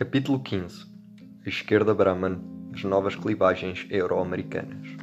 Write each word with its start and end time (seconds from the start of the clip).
Capítulo 0.00 0.40
15 0.40 0.86
A 1.44 1.48
esquerda 1.50 1.92
Brahman 1.92 2.40
As 2.74 2.82
novas 2.84 3.14
clivagens 3.14 3.86
euro-americanas 3.90 4.96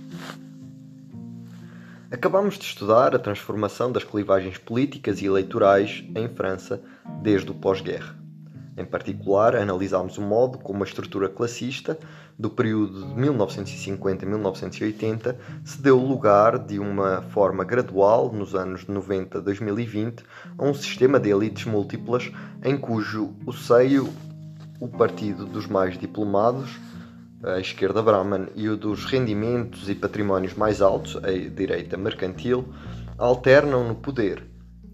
Acabamos 2.09 2.57
de 2.57 2.65
estudar 2.65 3.13
a 3.13 3.20
transformação 3.20 3.91
das 3.91 4.04
clivagens 4.04 4.57
políticas 4.57 5.21
e 5.21 5.27
eleitorais 5.27 6.04
em 6.15 6.27
França 6.27 6.81
desde 7.21 7.52
o 7.52 7.54
pós-guerra. 7.54 8.15
Em 8.75 8.83
particular, 8.83 9.55
analisámos 9.55 10.18
o 10.18 10.21
modo 10.23 10.57
como 10.57 10.83
a 10.83 10.88
estrutura 10.88 11.29
classista 11.29 12.00
do 12.38 12.50
período 12.50 13.07
de 13.07 13.14
1950 13.14 14.25
a 14.25 14.27
1980 14.27 15.39
se 15.64 15.79
deu 15.79 16.00
lugar 16.00 16.57
de 16.57 16.79
uma 16.79 17.21
forma 17.21 17.64
gradual 17.64 18.34
nos 18.34 18.55
anos 18.55 18.88
90 18.88 19.38
a 19.38 19.41
2020 19.41 20.23
a 20.57 20.66
um 20.66 20.73
sistema 20.73 21.20
de 21.20 21.29
elites 21.29 21.66
múltiplas 21.66 22.31
em 22.63 22.75
cujo 22.75 23.35
o 23.45 23.53
seio 23.53 24.11
o 24.80 24.88
partido 24.88 25.45
dos 25.45 25.67
mais 25.67 25.98
diplomados, 25.98 26.77
a 27.44 27.59
esquerda 27.59 28.02
Brahman, 28.02 28.48
e 28.55 28.68
o 28.70 28.77
dos 28.77 29.05
rendimentos 29.05 29.90
e 29.90 29.95
patrimónios 29.95 30.54
mais 30.54 30.81
altos, 30.81 31.18
a 31.18 31.31
direita 31.31 31.98
mercantil, 31.98 32.66
alternam 33.18 33.88
no 33.88 33.95
poder. 33.95 34.44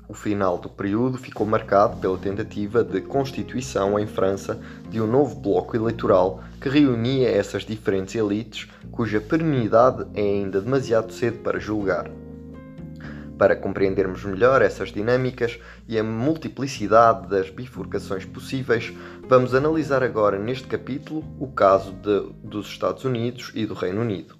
O 0.08 0.14
final 0.14 0.58
do 0.58 0.70
período 0.70 1.18
ficou 1.18 1.48
marcado 1.48 1.98
pela 1.98 2.18
tentativa 2.18 2.84
de 2.84 3.02
constituição 3.02 3.98
em 3.98 4.06
França 4.06 4.60
de 4.90 5.02
um 5.02 5.08
novo 5.08 5.40
bloco 5.40 5.76
eleitoral 5.76 6.44
que 6.62 6.70
reunia 6.70 7.30
essas 7.30 7.66
diferentes 7.66 8.14
elites, 8.14 8.68
cuja 8.92 9.22
perenidade 9.22 10.06
é 10.14 10.22
ainda 10.22 10.62
demasiado 10.62 11.12
cedo 11.12 11.40
para 11.40 11.60
julgar. 11.60 12.10
Para 13.38 13.56
compreendermos 13.56 14.24
melhor 14.24 14.62
essas 14.62 14.92
dinâmicas 14.92 15.60
e 15.88 15.98
a 15.98 16.04
multiplicidade 16.04 17.28
das 17.28 17.50
bifurcações 17.50 18.26
possíveis, 18.26 18.94
vamos 19.28 19.56
analisar 19.56 20.04
agora 20.04 20.38
neste 20.38 20.68
capítulo 20.68 21.24
o 21.40 21.48
caso 21.48 21.92
de, 21.92 22.32
dos 22.44 22.68
Estados 22.68 23.04
Unidos 23.04 23.52
e 23.56 23.66
do 23.66 23.74
Reino 23.74 24.02
Unido. 24.02 24.36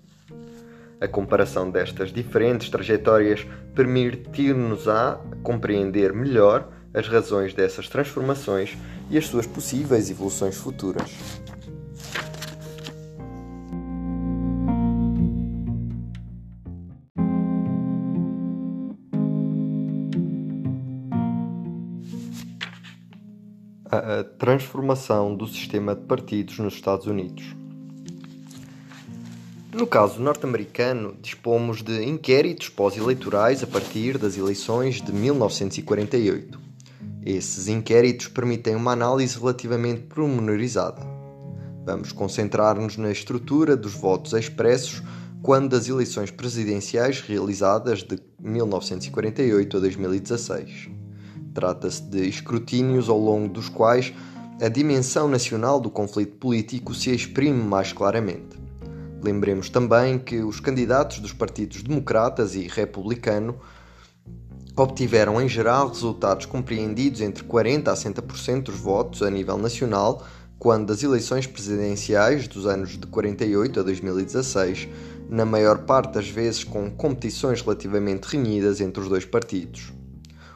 A 1.02 1.08
comparação 1.08 1.70
destas 1.70 2.14
diferentes 2.14 2.70
trajetórias 2.70 3.46
permitir-nos 3.76 4.88
a 4.88 5.20
compreender 5.42 6.14
melhor 6.14 6.70
as 6.94 7.08
razões 7.08 7.54
dessas 7.54 7.90
transformações 7.90 8.78
e 9.10 9.18
as 9.18 9.26
suas 9.26 9.48
possíveis 9.48 10.10
evoluções 10.10 10.56
futuras. 10.56 11.12
Transformação 24.54 25.36
do 25.36 25.48
sistema 25.48 25.96
de 25.96 26.02
partidos 26.02 26.60
nos 26.60 26.76
Estados 26.76 27.08
Unidos. 27.08 27.56
No 29.74 29.88
caso 29.88 30.22
norte-americano, 30.22 31.16
dispomos 31.20 31.82
de 31.82 32.04
inquéritos 32.04 32.70
pós-eleitorais 32.70 33.64
a 33.64 33.68
partir 33.68 34.20
das 34.20 34.38
eleições 34.38 35.02
de 35.02 35.12
1948. 35.12 36.62
Esses 37.26 37.68
inquéritos 37.68 38.28
permitem 38.28 38.76
uma 38.76 38.92
análise 38.92 39.40
relativamente 39.40 40.02
promenorizada. 40.02 41.02
Vamos 41.84 42.12
concentrar-nos 42.12 42.96
na 42.96 43.10
estrutura 43.10 43.76
dos 43.76 43.96
votos 43.96 44.34
expressos 44.34 45.02
quando 45.42 45.70
das 45.70 45.88
eleições 45.88 46.30
presidenciais 46.30 47.22
realizadas 47.22 48.04
de 48.04 48.20
1948 48.40 49.78
a 49.78 49.80
2016. 49.80 50.90
Trata-se 51.56 52.04
de 52.04 52.28
escrutínios 52.28 53.10
ao 53.10 53.18
longo 53.18 53.52
dos 53.52 53.68
quais 53.68 54.14
a 54.62 54.70
dimensão 54.70 55.28
nacional 55.28 55.80
do 55.80 55.90
conflito 55.90 56.38
político 56.38 56.94
se 56.94 57.10
exprime 57.10 57.62
mais 57.62 57.92
claramente. 57.92 58.62
Lembremos 59.22 59.70
também 59.70 60.20
que 60.20 60.42
os 60.44 60.60
candidatos 60.60 61.20
dos 61.20 61.34
partidos 61.34 61.82
democratas 61.82 62.56
e 62.56 62.68
republicano 62.68 63.58
obtiveram 64.76 65.42
em 65.42 65.48
geral 65.48 65.88
resultados 65.88 66.46
compreendidos 66.46 67.22
entre 67.22 67.44
40 67.44 67.92
a 67.92 67.96
60% 67.96 68.64
dos 68.64 68.76
votos 68.76 69.22
a 69.22 69.30
nível 69.30 69.58
nacional, 69.58 70.26
quando 70.60 70.88
das 70.88 71.04
eleições 71.04 71.48
presidenciais 71.48 72.48
dos 72.48 72.66
anos 72.66 72.92
de 72.92 73.08
48 73.08 73.80
a 73.80 73.84
2016, 73.84 74.88
na 75.30 75.46
maior 75.46 75.80
parte 75.80 76.14
das 76.14 76.28
vezes 76.28 76.64
com 76.64 76.92
competições 76.92 77.62
relativamente 77.62 78.26
renhidas 78.26 78.80
entre 78.82 79.02
os 79.02 79.10
dois 79.10 79.26
partidos. 79.26 79.92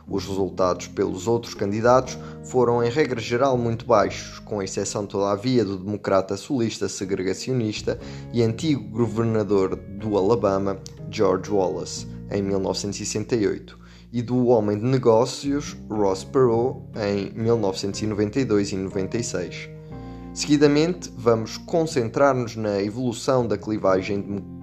Os 0.10 0.26
resultados 0.26 0.88
pelos 0.88 1.28
outros 1.28 1.54
candidatos 1.54 2.18
foram, 2.46 2.82
em 2.82 2.90
regra 2.90 3.20
geral, 3.20 3.58
muito 3.58 3.86
baixos, 3.86 4.40
com 4.40 4.64
exceção, 4.64 5.06
todavia, 5.06 5.66
do 5.66 5.78
democrata 5.78 6.38
sulista 6.38 6.88
segregacionista 6.88 8.00
e 8.32 8.42
antigo 8.42 8.84
governador 8.90 9.76
do 9.76 10.18
Alabama, 10.18 10.80
George 11.12 11.52
Wallace, 11.52 12.08
em 12.32 12.42
1968, 12.42 13.78
e 14.14 14.22
do 14.22 14.48
homem 14.48 14.78
de 14.78 14.86
negócios 14.86 15.76
Ross 15.90 16.24
Perot, 16.24 16.80
em 16.96 17.32
1992 17.38 18.72
e 18.72 18.78
96. 18.78 19.70
Seguidamente, 20.34 21.12
vamos 21.18 21.58
concentrar-nos 21.58 22.56
na 22.56 22.82
evolução 22.82 23.46
da 23.46 23.58
clivagem 23.58 24.57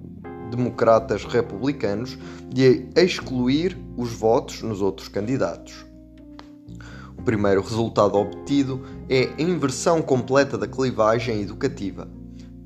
democratas 0.51 1.25
republicanos 1.25 2.19
de 2.49 2.89
excluir 2.97 3.79
os 3.97 4.13
votos 4.13 4.63
nos 4.63 4.81
outros 4.81 5.09
candidatos. 5.09 5.85
O 7.19 7.23
primeiro 7.23 7.63
resultado 7.63 8.19
obtido 8.19 8.83
é 9.09 9.31
a 9.39 9.43
inversão 9.43 10.03
completa 10.03 10.59
da 10.59 10.67
clivagem 10.67 11.41
educativa. 11.41 12.09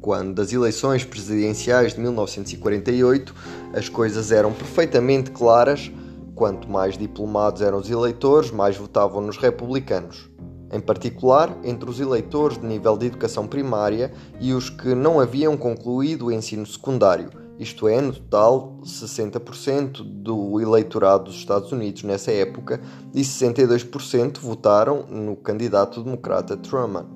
Quando 0.01 0.35
das 0.35 0.53
eleições 0.53 1.05
presidenciais 1.05 1.95
de 1.95 2.01
1948 2.01 3.35
as 3.73 3.89
coisas 3.89 4.33
eram 4.33 4.53
perfeitamente 4.53 5.31
claras, 5.31 5.91
quanto 6.35 6.71
mais 6.71 6.97
diplomados 6.97 7.63
eram 7.63 7.79
os 7.79 7.91
eleitores, 7.91 8.51
mais 8.51 8.77
votavam 8.77 9.21
nos 9.21 9.37
republicanos. 9.37 10.29
Em 10.71 10.81
particular, 10.81 11.57
entre 11.65 11.89
os 11.89 11.99
eleitores 11.99 12.59
de 12.59 12.67
nível 12.67 12.97
de 12.97 13.07
educação 13.07 13.47
primária 13.47 14.13
e 14.41 14.53
os 14.53 14.69
que 14.69 14.95
não 14.95 15.19
haviam 15.19 15.57
concluído 15.57 16.27
o 16.27 16.33
ensino 16.33 16.67
secundário, 16.67 17.31
isto 17.59 17.89
é, 17.89 18.01
no 18.01 18.13
total, 18.13 18.79
60% 18.85 20.03
do 20.03 20.61
eleitorado 20.61 21.25
dos 21.25 21.35
Estados 21.35 21.73
Unidos 21.73 22.05
nessa 22.05 22.31
época 22.31 22.81
e 23.13 23.21
62% 23.23 24.39
votaram 24.39 25.05
no 25.07 25.35
candidato 25.35 26.03
democrata 26.03 26.57
Truman. 26.57 27.07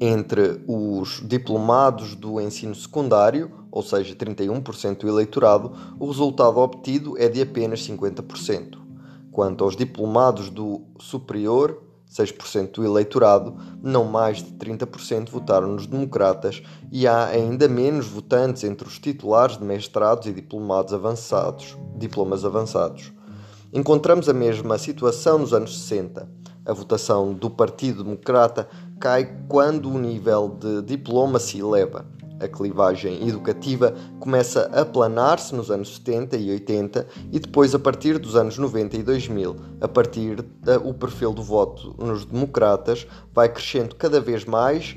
Entre 0.00 0.62
os 0.68 1.20
diplomados 1.26 2.14
do 2.14 2.40
ensino 2.40 2.74
secundário, 2.74 3.50
ou 3.72 3.82
seja, 3.82 4.14
31% 4.14 4.98
do 4.98 5.08
eleitorado, 5.08 5.72
o 5.98 6.06
resultado 6.06 6.58
obtido 6.58 7.18
é 7.18 7.28
de 7.28 7.42
apenas 7.42 7.80
50%. 7.80 8.78
Quanto 9.32 9.64
aos 9.64 9.74
diplomados 9.74 10.48
do 10.48 10.82
superior, 11.00 11.85
6% 12.10 12.72
do 12.72 12.84
eleitorado, 12.84 13.56
não 13.82 14.04
mais 14.04 14.38
de 14.38 14.52
30% 14.52 15.30
votaram 15.30 15.68
nos 15.68 15.86
democratas 15.86 16.62
e 16.90 17.06
há 17.06 17.26
ainda 17.26 17.68
menos 17.68 18.06
votantes 18.06 18.64
entre 18.64 18.86
os 18.86 18.98
titulares 18.98 19.58
de 19.58 19.64
mestrados 19.64 20.26
e 20.26 20.32
diplomados 20.32 20.94
avançados, 20.94 21.76
diplomas 21.96 22.44
avançados. 22.44 23.12
Encontramos 23.72 24.28
a 24.28 24.32
mesma 24.32 24.78
situação 24.78 25.38
nos 25.38 25.52
anos 25.52 25.78
60. 25.80 26.28
A 26.64 26.72
votação 26.72 27.32
do 27.32 27.50
Partido 27.50 28.02
Democrata 28.02 28.68
cai 28.98 29.38
quando 29.48 29.90
o 29.90 29.98
nível 29.98 30.48
de 30.48 30.82
diploma 30.82 31.38
se 31.38 31.58
eleva. 31.58 32.06
A 32.38 32.46
clivagem 32.46 33.26
educativa 33.26 33.94
começa 34.20 34.62
a 34.72 34.84
planar-se 34.84 35.54
nos 35.54 35.70
anos 35.70 35.96
70 35.96 36.36
e 36.36 36.50
80 36.50 37.06
e 37.32 37.38
depois, 37.38 37.74
a 37.74 37.78
partir 37.78 38.18
dos 38.18 38.36
anos 38.36 38.58
90 38.58 38.96
e 38.96 39.02
2000, 39.02 39.56
a 39.80 39.88
partir 39.88 40.36
do 40.42 40.94
perfil 40.94 41.32
do 41.32 41.42
voto 41.42 41.94
nos 41.98 42.26
democratas, 42.26 43.06
vai 43.32 43.48
crescendo 43.48 43.94
cada 43.94 44.20
vez 44.20 44.44
mais 44.44 44.96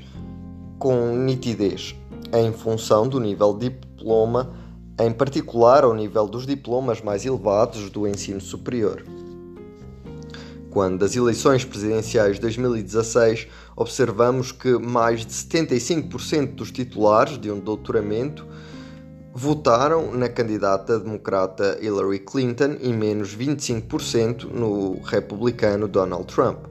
com 0.78 1.14
nitidez, 1.16 1.94
em 2.32 2.52
função 2.52 3.08
do 3.08 3.18
nível 3.18 3.54
de 3.54 3.70
diploma, 3.70 4.50
em 4.98 5.10
particular 5.10 5.84
ao 5.84 5.94
nível 5.94 6.26
dos 6.26 6.46
diplomas 6.46 7.00
mais 7.00 7.24
elevados 7.24 7.88
do 7.90 8.06
ensino 8.06 8.40
superior. 8.40 9.02
Quando 10.70 10.98
das 10.98 11.16
eleições 11.16 11.64
presidenciais 11.64 12.36
de 12.36 12.42
2016 12.42 13.48
observamos 13.80 14.52
que 14.52 14.78
mais 14.78 15.24
de 15.24 15.32
75% 15.32 16.54
dos 16.54 16.70
titulares 16.70 17.38
de 17.38 17.50
um 17.50 17.58
doutoramento 17.58 18.46
votaram 19.32 20.12
na 20.12 20.28
candidata 20.28 20.98
democrata 20.98 21.78
Hillary 21.80 22.18
Clinton 22.18 22.76
e 22.82 22.92
menos 22.92 23.34
25% 23.34 24.50
no 24.52 25.00
republicano 25.02 25.88
Donald 25.88 26.26
Trump. 26.26 26.66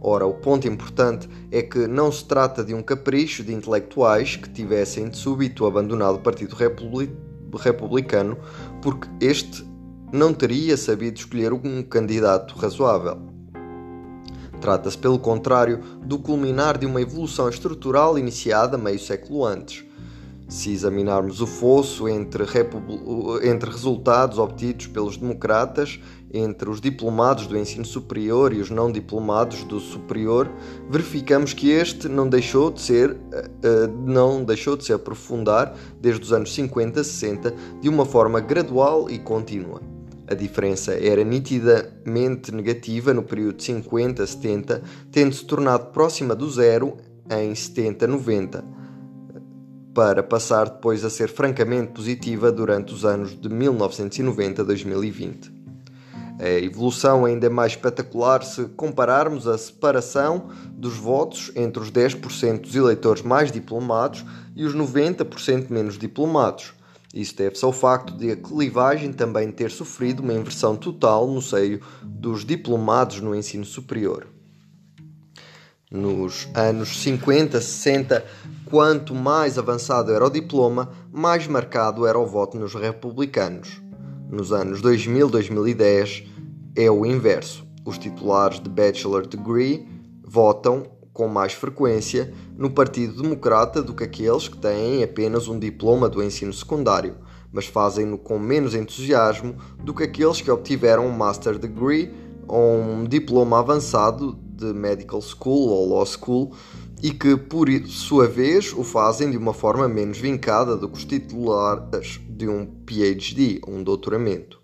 Ora, 0.00 0.26
o 0.26 0.34
ponto 0.34 0.68
importante 0.68 1.28
é 1.50 1.60
que 1.60 1.88
não 1.88 2.12
se 2.12 2.24
trata 2.24 2.62
de 2.62 2.72
um 2.72 2.82
capricho 2.82 3.42
de 3.42 3.52
intelectuais 3.52 4.36
que 4.36 4.48
tivessem 4.48 5.08
de 5.08 5.16
súbito 5.16 5.66
abandonado 5.66 6.18
o 6.18 6.20
Partido 6.20 6.54
Republicano 6.54 8.38
porque 8.80 9.08
este 9.20 9.66
não 10.12 10.32
teria 10.32 10.76
sabido 10.76 11.16
escolher 11.16 11.52
um 11.52 11.82
candidato 11.82 12.54
razoável. 12.54 13.33
Trata-se, 14.64 14.96
pelo 14.96 15.18
contrário, 15.18 15.80
do 16.06 16.18
culminar 16.18 16.78
de 16.78 16.86
uma 16.86 16.98
evolução 16.98 17.50
estrutural 17.50 18.18
iniciada 18.18 18.78
meio 18.78 18.98
século 18.98 19.44
antes. 19.44 19.84
Se 20.48 20.72
examinarmos 20.72 21.42
o 21.42 21.46
fosso 21.46 22.08
entre, 22.08 22.44
entre 23.42 23.70
resultados 23.70 24.38
obtidos 24.38 24.86
pelos 24.86 25.18
democratas, 25.18 26.00
entre 26.32 26.70
os 26.70 26.80
diplomados 26.80 27.46
do 27.46 27.58
ensino 27.58 27.84
superior 27.84 28.54
e 28.54 28.60
os 28.62 28.70
não 28.70 28.90
diplomados 28.90 29.64
do 29.64 29.78
superior, 29.78 30.50
verificamos 30.88 31.52
que 31.52 31.68
este 31.68 32.08
não 32.08 32.26
deixou 32.26 32.70
de 32.70 32.80
ser, 32.80 33.10
uh, 33.10 34.06
não 34.06 34.42
deixou 34.42 34.78
de 34.78 34.86
se 34.86 34.94
aprofundar 34.94 35.74
desde 36.00 36.22
os 36.22 36.32
anos 36.32 36.54
50 36.54 37.04
60 37.04 37.54
de 37.82 37.88
uma 37.90 38.06
forma 38.06 38.40
gradual 38.40 39.10
e 39.10 39.18
contínua. 39.18 39.93
A 40.26 40.34
diferença 40.34 40.94
era 40.94 41.22
nitidamente 41.22 42.50
negativa 42.50 43.12
no 43.12 43.22
período 43.22 43.58
50-70, 43.58 44.80
tendo-se 45.12 45.44
tornado 45.44 45.92
próxima 45.92 46.34
do 46.34 46.50
zero 46.50 46.96
em 47.30 47.52
70-90, 47.52 48.64
para 49.92 50.22
passar 50.22 50.70
depois 50.70 51.04
a 51.04 51.10
ser 51.10 51.28
francamente 51.28 51.92
positiva 51.92 52.50
durante 52.50 52.94
os 52.94 53.04
anos 53.04 53.38
de 53.38 53.50
1990-2020. 53.50 55.52
A 56.38 56.48
evolução 56.48 57.24
ainda 57.24 57.46
é 57.46 57.50
mais 57.50 57.72
espetacular 57.72 58.42
se 58.42 58.64
compararmos 58.70 59.46
a 59.46 59.56
separação 59.56 60.48
dos 60.72 60.96
votos 60.96 61.52
entre 61.54 61.80
os 61.80 61.92
10% 61.92 62.62
dos 62.62 62.74
eleitores 62.74 63.22
mais 63.22 63.52
diplomados 63.52 64.24
e 64.56 64.64
os 64.64 64.74
90% 64.74 65.70
menos 65.70 65.96
diplomados 65.96 66.73
isso 67.14 67.36
deve-se 67.36 67.64
ao 67.64 67.72
facto 67.72 68.12
de 68.16 68.32
a 68.32 68.36
clivagem 68.36 69.12
também 69.12 69.52
ter 69.52 69.70
sofrido 69.70 70.20
uma 70.20 70.34
inversão 70.34 70.74
total 70.74 71.28
no 71.28 71.40
seio 71.40 71.80
dos 72.02 72.44
diplomados 72.44 73.20
no 73.20 73.36
ensino 73.36 73.64
superior. 73.64 74.26
Nos 75.88 76.48
anos 76.52 77.00
50, 77.02 77.60
60, 77.60 78.24
quanto 78.64 79.14
mais 79.14 79.56
avançado 79.56 80.12
era 80.12 80.26
o 80.26 80.30
diploma, 80.30 80.90
mais 81.12 81.46
marcado 81.46 82.04
era 82.04 82.18
o 82.18 82.26
voto 82.26 82.58
nos 82.58 82.74
republicanos. 82.74 83.80
Nos 84.28 84.52
anos 84.52 84.82
2000, 84.82 85.30
2010 85.30 86.24
é 86.74 86.90
o 86.90 87.06
inverso. 87.06 87.64
Os 87.84 87.96
titulares 87.96 88.58
de 88.58 88.68
bachelor 88.68 89.24
degree 89.24 89.86
votam 90.20 90.90
com 91.12 91.28
mais 91.28 91.52
frequência 91.52 92.34
no 92.56 92.70
Partido 92.70 93.22
Democrata 93.22 93.82
do 93.82 93.94
que 93.94 94.04
aqueles 94.04 94.48
que 94.48 94.56
têm 94.56 95.02
apenas 95.02 95.48
um 95.48 95.58
diploma 95.58 96.08
do 96.08 96.22
ensino 96.22 96.52
secundário, 96.52 97.16
mas 97.52 97.66
fazem-no 97.66 98.16
com 98.16 98.38
menos 98.38 98.74
entusiasmo 98.74 99.56
do 99.82 99.92
que 99.92 100.04
aqueles 100.04 100.40
que 100.40 100.50
obtiveram 100.50 101.06
um 101.06 101.12
Master 101.12 101.58
Degree 101.58 102.12
ou 102.46 102.80
um 102.80 103.04
diploma 103.04 103.58
avançado 103.58 104.38
de 104.42 104.72
Medical 104.72 105.20
School 105.20 105.68
ou 105.68 105.88
Law 105.88 106.06
School 106.06 106.52
e 107.02 107.10
que, 107.10 107.36
por 107.36 107.68
sua 107.86 108.26
vez, 108.26 108.72
o 108.72 108.82
fazem 108.82 109.30
de 109.30 109.36
uma 109.36 109.52
forma 109.52 109.88
menos 109.88 110.18
vincada 110.18 110.76
do 110.76 110.88
que 110.88 110.96
os 110.96 111.04
titulares 111.04 112.20
de 112.28 112.48
um 112.48 112.64
PhD, 112.86 113.60
um 113.66 113.82
doutoramento. 113.82 114.60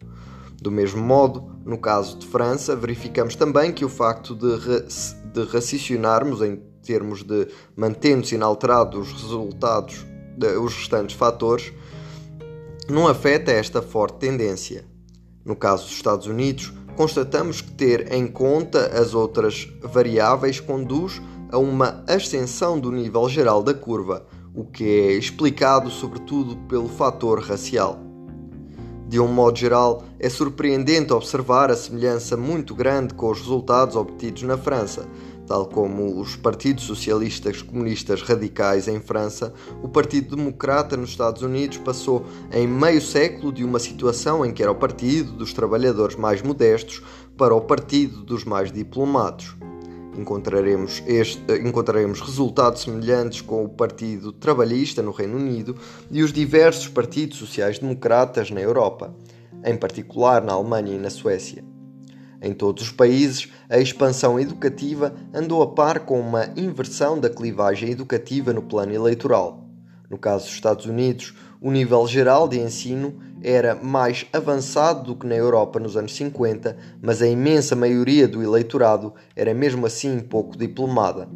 Do 0.61 0.71
mesmo 0.71 1.03
modo, 1.03 1.51
no 1.65 1.79
caso 1.79 2.19
de 2.19 2.27
França, 2.27 2.77
verificamos 2.77 3.35
também 3.35 3.73
que 3.73 3.85
o 3.85 3.89
facto 3.89 4.35
de 4.35 4.59
de 5.33 5.45
raciocinarmos 5.45 6.43
em 6.43 6.61
termos 6.91 7.23
de 7.23 7.47
mantendo-se 7.77 8.35
inalterados 8.35 9.13
os 9.13 9.23
resultados, 9.23 10.05
os 10.61 10.75
restantes 10.75 11.15
fatores, 11.15 11.73
não 12.89 13.07
afeta 13.07 13.53
esta 13.53 13.81
forte 13.81 14.19
tendência. 14.19 14.85
No 15.45 15.55
caso 15.55 15.85
dos 15.85 15.93
Estados 15.93 16.27
Unidos, 16.27 16.73
constatamos 16.97 17.61
que 17.61 17.71
ter 17.71 18.13
em 18.13 18.27
conta 18.27 18.87
as 19.01 19.15
outras 19.15 19.69
variáveis 19.81 20.59
conduz 20.59 21.23
a 21.53 21.59
uma 21.59 22.03
ascensão 22.09 22.79
do 22.81 22.91
nível 22.91 23.29
geral 23.29 23.63
da 23.63 23.73
curva, 23.73 24.27
o 24.53 24.65
que 24.65 24.83
é 24.83 25.13
explicado 25.13 25.91
sobretudo 25.91 26.57
pelo 26.69 26.89
fator 26.89 27.41
racial. 27.41 28.01
De 29.11 29.19
um 29.19 29.27
modo 29.27 29.59
geral, 29.59 30.05
é 30.21 30.29
surpreendente 30.29 31.13
observar 31.13 31.69
a 31.69 31.77
semelhança 31.77 32.37
muito 32.37 32.77
grande 32.77 33.13
com 33.15 33.31
os 33.31 33.41
resultados 33.41 33.97
obtidos 33.97 34.43
na 34.43 34.57
França. 34.57 35.09
Tal 35.51 35.67
como 35.67 36.21
os 36.21 36.37
partidos 36.37 36.85
socialistas 36.85 37.61
comunistas 37.61 38.23
radicais 38.23 38.87
em 38.87 39.01
França, 39.01 39.53
o 39.83 39.89
Partido 39.89 40.37
Democrata 40.37 40.97
nos 40.97 41.11
Estados 41.11 41.43
Unidos 41.43 41.77
passou 41.79 42.25
em 42.53 42.69
meio 42.69 43.03
século 43.03 43.53
de 43.53 43.65
uma 43.65 43.81
situação 43.81 44.47
em 44.47 44.53
que 44.53 44.63
era 44.63 44.71
o 44.71 44.77
partido 44.77 45.33
dos 45.33 45.53
trabalhadores 45.53 46.15
mais 46.15 46.41
modestos 46.41 47.03
para 47.37 47.53
o 47.53 47.63
partido 47.63 48.23
dos 48.23 48.45
mais 48.45 48.71
diplomados. 48.71 49.57
Encontraremos, 50.17 51.03
este, 51.05 51.43
encontraremos 51.67 52.21
resultados 52.21 52.83
semelhantes 52.83 53.41
com 53.41 53.65
o 53.65 53.69
Partido 53.69 54.33
Trabalhista 54.33 55.03
no 55.03 55.11
Reino 55.11 55.37
Unido 55.37 55.75
e 56.13 56.23
os 56.23 56.33
diversos 56.33 56.87
partidos 56.87 57.39
sociais-democratas 57.39 58.53
na 58.53 58.61
Europa, 58.61 59.13
em 59.65 59.77
particular 59.77 60.45
na 60.45 60.53
Alemanha 60.53 60.95
e 60.95 60.99
na 60.99 61.11
Suécia. 61.11 61.70
Em 62.43 62.55
todos 62.55 62.85
os 62.85 62.93
países, 62.93 63.49
a 63.69 63.79
expansão 63.79 64.41
educativa 64.41 65.15
andou 65.35 65.63
a 65.63 65.75
par 65.75 66.01
com 66.01 66.19
uma 66.19 66.49
inversão 66.57 67.21
da 67.21 67.29
clivagem 67.29 67.91
educativa 67.91 68.53
no 68.53 68.63
plano 68.63 68.95
eleitoral. 68.95 69.69
No 70.09 70.17
caso 70.17 70.47
dos 70.47 70.55
Estados 70.55 70.87
Unidos, 70.87 71.35
o 71.61 71.71
nível 71.71 72.07
geral 72.07 72.49
de 72.49 72.59
ensino 72.59 73.15
era 73.43 73.75
mais 73.75 74.27
avançado 74.33 75.05
do 75.05 75.17
que 75.17 75.27
na 75.27 75.35
Europa 75.35 75.79
nos 75.79 75.97
anos 75.97 76.15
50, 76.17 76.77
mas 77.03 77.21
a 77.21 77.29
imensa 77.29 77.77
maioria 77.77 78.27
do 78.27 78.43
eleitorado 78.43 79.13
era 79.37 79.53
mesmo 79.53 79.85
assim 79.85 80.19
pouco 80.19 80.57
diplomada. 80.57 81.29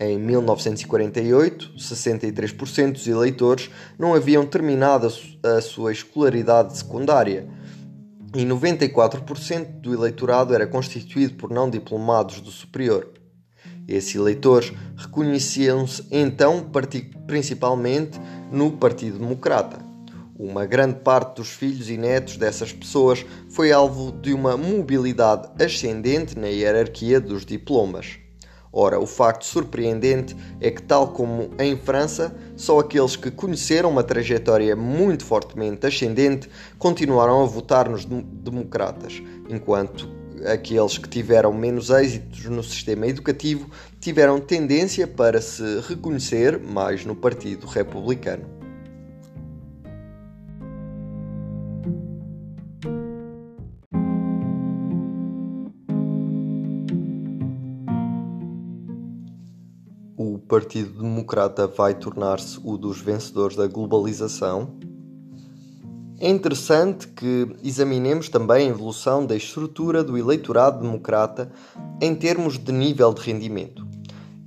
Em 0.00 0.16
1948, 0.16 1.72
63% 1.76 2.92
dos 2.92 3.08
eleitores 3.08 3.68
não 3.98 4.14
haviam 4.14 4.46
terminado 4.46 5.12
a 5.42 5.60
sua 5.60 5.90
escolaridade 5.90 6.78
secundária 6.78 7.48
e 8.34 8.44
94% 8.44 9.80
do 9.80 9.94
eleitorado 9.94 10.54
era 10.54 10.66
constituído 10.66 11.34
por 11.34 11.50
não 11.50 11.68
diplomados 11.68 12.40
do 12.40 12.50
superior. 12.50 13.10
Esses 13.86 14.14
eleitores 14.14 14.72
reconheciam-se 14.96 16.06
então 16.10 16.70
principalmente 17.26 18.20
no 18.52 18.72
Partido 18.72 19.18
Democrata. 19.18 19.78
Uma 20.38 20.66
grande 20.66 21.00
parte 21.00 21.36
dos 21.36 21.48
filhos 21.48 21.90
e 21.90 21.96
netos 21.96 22.36
dessas 22.36 22.72
pessoas 22.72 23.24
foi 23.48 23.72
alvo 23.72 24.12
de 24.12 24.32
uma 24.32 24.56
mobilidade 24.56 25.48
ascendente 25.60 26.38
na 26.38 26.46
hierarquia 26.46 27.20
dos 27.20 27.44
diplomas. 27.44 28.18
Ora, 28.72 29.00
o 29.00 29.06
facto 29.06 29.44
surpreendente 29.44 30.36
é 30.60 30.70
que, 30.70 30.82
tal 30.82 31.08
como 31.08 31.50
em 31.58 31.76
França, 31.76 32.34
só 32.56 32.78
aqueles 32.78 33.16
que 33.16 33.30
conheceram 33.30 33.90
uma 33.90 34.02
trajetória 34.02 34.76
muito 34.76 35.24
fortemente 35.24 35.86
ascendente 35.86 36.48
continuaram 36.78 37.42
a 37.42 37.46
votar 37.46 37.88
nos 37.88 38.04
democratas, 38.04 39.22
enquanto 39.48 40.08
aqueles 40.46 40.98
que 40.98 41.08
tiveram 41.08 41.52
menos 41.52 41.90
êxitos 41.90 42.44
no 42.44 42.62
sistema 42.62 43.06
educativo 43.06 43.68
tiveram 44.00 44.38
tendência 44.38 45.06
para 45.06 45.40
se 45.40 45.80
reconhecer 45.88 46.58
mais 46.58 47.04
no 47.04 47.16
Partido 47.16 47.66
Republicano. 47.66 48.57
Partido 60.58 61.02
Democrata 61.02 61.68
vai 61.68 61.94
tornar-se 61.94 62.58
o 62.64 62.76
dos 62.76 63.00
vencedores 63.00 63.56
da 63.56 63.68
globalização 63.68 64.76
é 66.18 66.28
interessante 66.28 67.06
que 67.06 67.54
examinemos 67.62 68.28
também 68.28 68.66
a 68.66 68.70
evolução 68.70 69.24
da 69.24 69.36
estrutura 69.36 70.02
do 70.02 70.18
eleitorado 70.18 70.82
democrata 70.82 71.48
em 72.02 72.12
termos 72.12 72.58
de 72.58 72.72
nível 72.72 73.14
de 73.14 73.20
rendimento. 73.20 73.86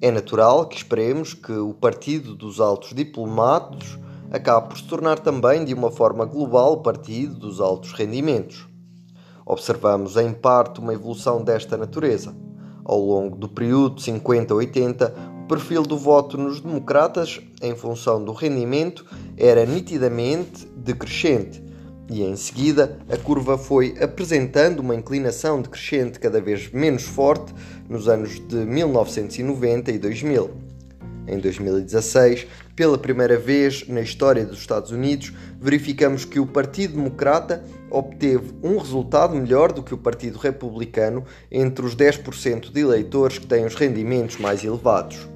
É 0.01 0.11
natural 0.11 0.65
que 0.67 0.75
esperemos 0.75 1.33
que 1.33 1.53
o 1.53 1.73
partido 1.73 2.35
dos 2.35 2.59
altos 2.59 2.93
diplomados 2.93 3.97
acabe 4.29 4.67
por 4.67 4.79
se 4.79 4.83
tornar 4.83 5.17
também, 5.17 5.63
de 5.63 5.73
uma 5.73 5.91
forma 5.91 6.25
global, 6.25 6.73
o 6.73 6.81
partido 6.81 7.35
dos 7.35 7.61
altos 7.61 7.93
rendimentos. 7.93 8.67
Observamos 9.45 10.17
em 10.17 10.33
parte 10.33 10.81
uma 10.81 10.93
evolução 10.93 11.41
desta 11.41 11.77
natureza. 11.77 12.35
Ao 12.83 12.99
longo 12.99 13.37
do 13.37 13.47
período 13.47 14.01
50-80, 14.01 15.13
o 15.30 15.30
perfil 15.51 15.83
do 15.83 15.97
voto 15.97 16.37
nos 16.37 16.61
democratas, 16.61 17.41
em 17.61 17.75
função 17.75 18.23
do 18.23 18.31
rendimento, 18.31 19.05
era 19.35 19.65
nitidamente 19.65 20.65
decrescente 20.77 21.61
e 22.09 22.23
em 22.23 22.37
seguida 22.37 22.97
a 23.09 23.17
curva 23.17 23.57
foi 23.57 23.93
apresentando 24.01 24.79
uma 24.79 24.95
inclinação 24.95 25.61
decrescente 25.61 26.21
cada 26.21 26.39
vez 26.39 26.71
menos 26.71 27.03
forte 27.03 27.53
nos 27.89 28.07
anos 28.07 28.39
de 28.47 28.55
1990 28.55 29.91
e 29.91 29.99
2000. 29.99 30.51
Em 31.27 31.37
2016, 31.37 32.47
pela 32.73 32.97
primeira 32.97 33.37
vez 33.37 33.85
na 33.89 33.99
história 33.99 34.45
dos 34.45 34.57
Estados 34.57 34.91
Unidos, 34.91 35.33
verificamos 35.59 36.23
que 36.23 36.39
o 36.39 36.47
Partido 36.47 36.93
Democrata 36.93 37.61
obteve 37.89 38.53
um 38.63 38.77
resultado 38.77 39.35
melhor 39.35 39.73
do 39.73 39.83
que 39.83 39.93
o 39.93 39.97
Partido 39.97 40.37
Republicano 40.37 41.25
entre 41.51 41.85
os 41.85 41.93
10% 41.93 42.71
de 42.71 42.79
eleitores 42.79 43.37
que 43.37 43.47
têm 43.47 43.65
os 43.65 43.75
rendimentos 43.75 44.37
mais 44.37 44.63
elevados. 44.63 45.30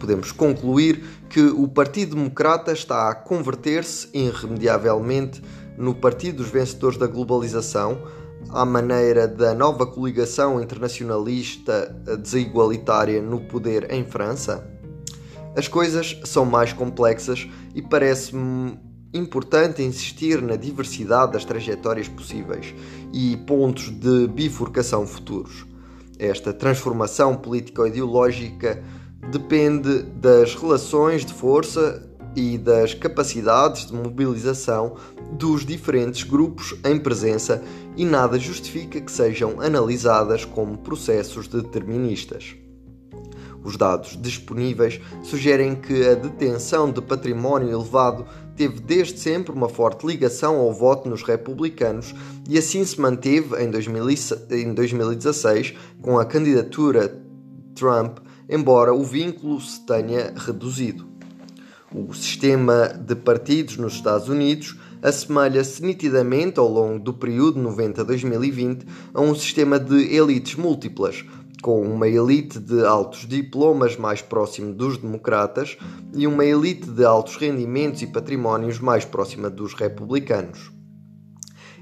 Podemos 0.00 0.32
concluir 0.32 1.04
que 1.28 1.42
o 1.42 1.68
Partido 1.68 2.16
Democrata 2.16 2.72
está 2.72 3.10
a 3.10 3.14
converter-se 3.14 4.08
irremediavelmente 4.14 5.42
no 5.76 5.94
Partido 5.94 6.38
dos 6.38 6.48
Vencedores 6.48 6.96
da 6.96 7.06
Globalização, 7.06 8.00
à 8.48 8.64
maneira 8.64 9.28
da 9.28 9.54
nova 9.54 9.86
coligação 9.86 10.60
internacionalista 10.60 11.94
desigualitária 12.18 13.20
no 13.20 13.40
poder 13.40 13.92
em 13.92 14.02
França? 14.02 14.66
As 15.54 15.68
coisas 15.68 16.18
são 16.24 16.46
mais 16.46 16.72
complexas 16.72 17.46
e 17.74 17.82
parece-me 17.82 18.78
importante 19.12 19.82
insistir 19.82 20.40
na 20.40 20.56
diversidade 20.56 21.32
das 21.32 21.44
trajetórias 21.44 22.08
possíveis 22.08 22.74
e 23.12 23.36
pontos 23.36 23.90
de 23.90 24.28
bifurcação 24.28 25.06
futuros. 25.06 25.66
Esta 26.18 26.52
transformação 26.52 27.36
político-ideológica 27.36 28.82
depende 29.28 30.02
das 30.02 30.54
relações 30.54 31.24
de 31.24 31.32
força 31.32 32.08
e 32.34 32.56
das 32.56 32.94
capacidades 32.94 33.86
de 33.86 33.92
mobilização 33.92 34.96
dos 35.32 35.64
diferentes 35.64 36.22
grupos 36.22 36.76
em 36.84 36.98
presença 36.98 37.62
e 37.96 38.04
nada 38.04 38.38
justifica 38.38 39.00
que 39.00 39.10
sejam 39.10 39.60
analisadas 39.60 40.44
como 40.44 40.78
processos 40.78 41.48
deterministas. 41.48 42.54
Os 43.62 43.76
dados 43.76 44.18
disponíveis 44.20 45.00
sugerem 45.22 45.74
que 45.74 46.06
a 46.06 46.14
detenção 46.14 46.90
de 46.90 47.02
património 47.02 47.70
elevado 47.70 48.24
teve 48.56 48.80
desde 48.80 49.18
sempre 49.18 49.52
uma 49.52 49.68
forte 49.68 50.06
ligação 50.06 50.56
ao 50.56 50.72
voto 50.72 51.08
nos 51.08 51.22
republicanos 51.22 52.14
e 52.48 52.56
assim 52.56 52.84
se 52.84 53.00
manteve 53.00 53.62
em 53.62 53.70
2016 53.70 55.74
com 56.00 56.18
a 56.18 56.24
candidatura 56.24 57.20
Trump, 57.74 58.18
embora 58.50 58.92
o 58.92 59.04
vínculo 59.04 59.60
se 59.60 59.80
tenha 59.86 60.34
reduzido. 60.36 61.08
O 61.94 62.12
sistema 62.12 62.88
de 62.88 63.14
partidos 63.14 63.76
nos 63.76 63.94
Estados 63.94 64.28
Unidos 64.28 64.76
assemelha-se 65.02 65.82
nitidamente 65.82 66.58
ao 66.58 66.68
longo 66.68 66.98
do 66.98 67.14
período 67.14 67.60
90-2020 67.60 68.86
a 69.14 69.20
um 69.20 69.34
sistema 69.34 69.78
de 69.78 70.14
elites 70.14 70.56
múltiplas, 70.56 71.24
com 71.62 71.82
uma 71.82 72.08
elite 72.08 72.58
de 72.58 72.84
altos 72.84 73.26
diplomas 73.26 73.96
mais 73.96 74.22
próximo 74.22 74.72
dos 74.72 74.98
democratas 74.98 75.76
e 76.14 76.26
uma 76.26 76.44
elite 76.44 76.90
de 76.90 77.04
altos 77.04 77.36
rendimentos 77.36 78.02
e 78.02 78.06
patrimónios 78.06 78.78
mais 78.78 79.04
próxima 79.04 79.48
dos 79.48 79.74
republicanos. 79.74 80.79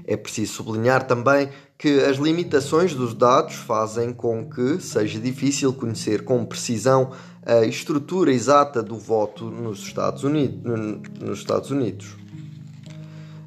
É 0.09 0.17
preciso 0.17 0.53
sublinhar 0.53 1.05
também 1.05 1.49
que 1.77 1.99
as 1.99 2.17
limitações 2.17 2.95
dos 2.95 3.13
dados 3.13 3.53
fazem 3.53 4.11
com 4.11 4.49
que 4.49 4.81
seja 4.81 5.19
difícil 5.19 5.71
conhecer 5.71 6.23
com 6.23 6.43
precisão 6.43 7.11
a 7.45 7.63
estrutura 7.63 8.33
exata 8.33 8.81
do 8.81 8.97
voto 8.97 9.45
nos 9.45 9.83
Estados 9.83 10.23
Unidos. 10.23 10.63
Nos 11.21 11.37
Estados 11.37 11.69
Unidos. 11.69 12.17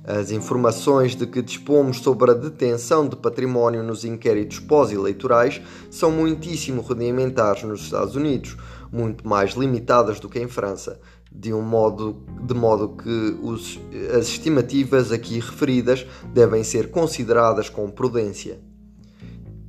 As 0.04 0.30
informações 0.30 1.16
de 1.16 1.26
que 1.26 1.42
dispomos 1.42 1.98
sobre 1.98 2.30
a 2.30 2.34
detenção 2.34 3.08
de 3.08 3.16
património 3.16 3.82
nos 3.82 4.04
inquéritos 4.04 4.60
pós-eleitorais 4.60 5.60
são 5.90 6.12
muitíssimo 6.12 6.80
rudimentares 6.80 7.64
nos 7.64 7.80
Estados 7.80 8.14
Unidos, 8.14 8.56
muito 8.92 9.26
mais 9.26 9.54
limitadas 9.54 10.20
do 10.20 10.28
que 10.28 10.38
em 10.38 10.46
França, 10.46 11.00
de 11.34 11.52
um 11.52 11.62
modo 11.62 12.22
de 12.42 12.54
modo 12.54 12.96
que 12.96 13.38
os, 13.40 13.78
as 14.18 14.26
estimativas 14.28 15.12
aqui 15.12 15.38
referidas 15.38 16.06
devem 16.32 16.64
ser 16.64 16.90
consideradas 16.90 17.68
com 17.68 17.88
prudência. 17.90 18.60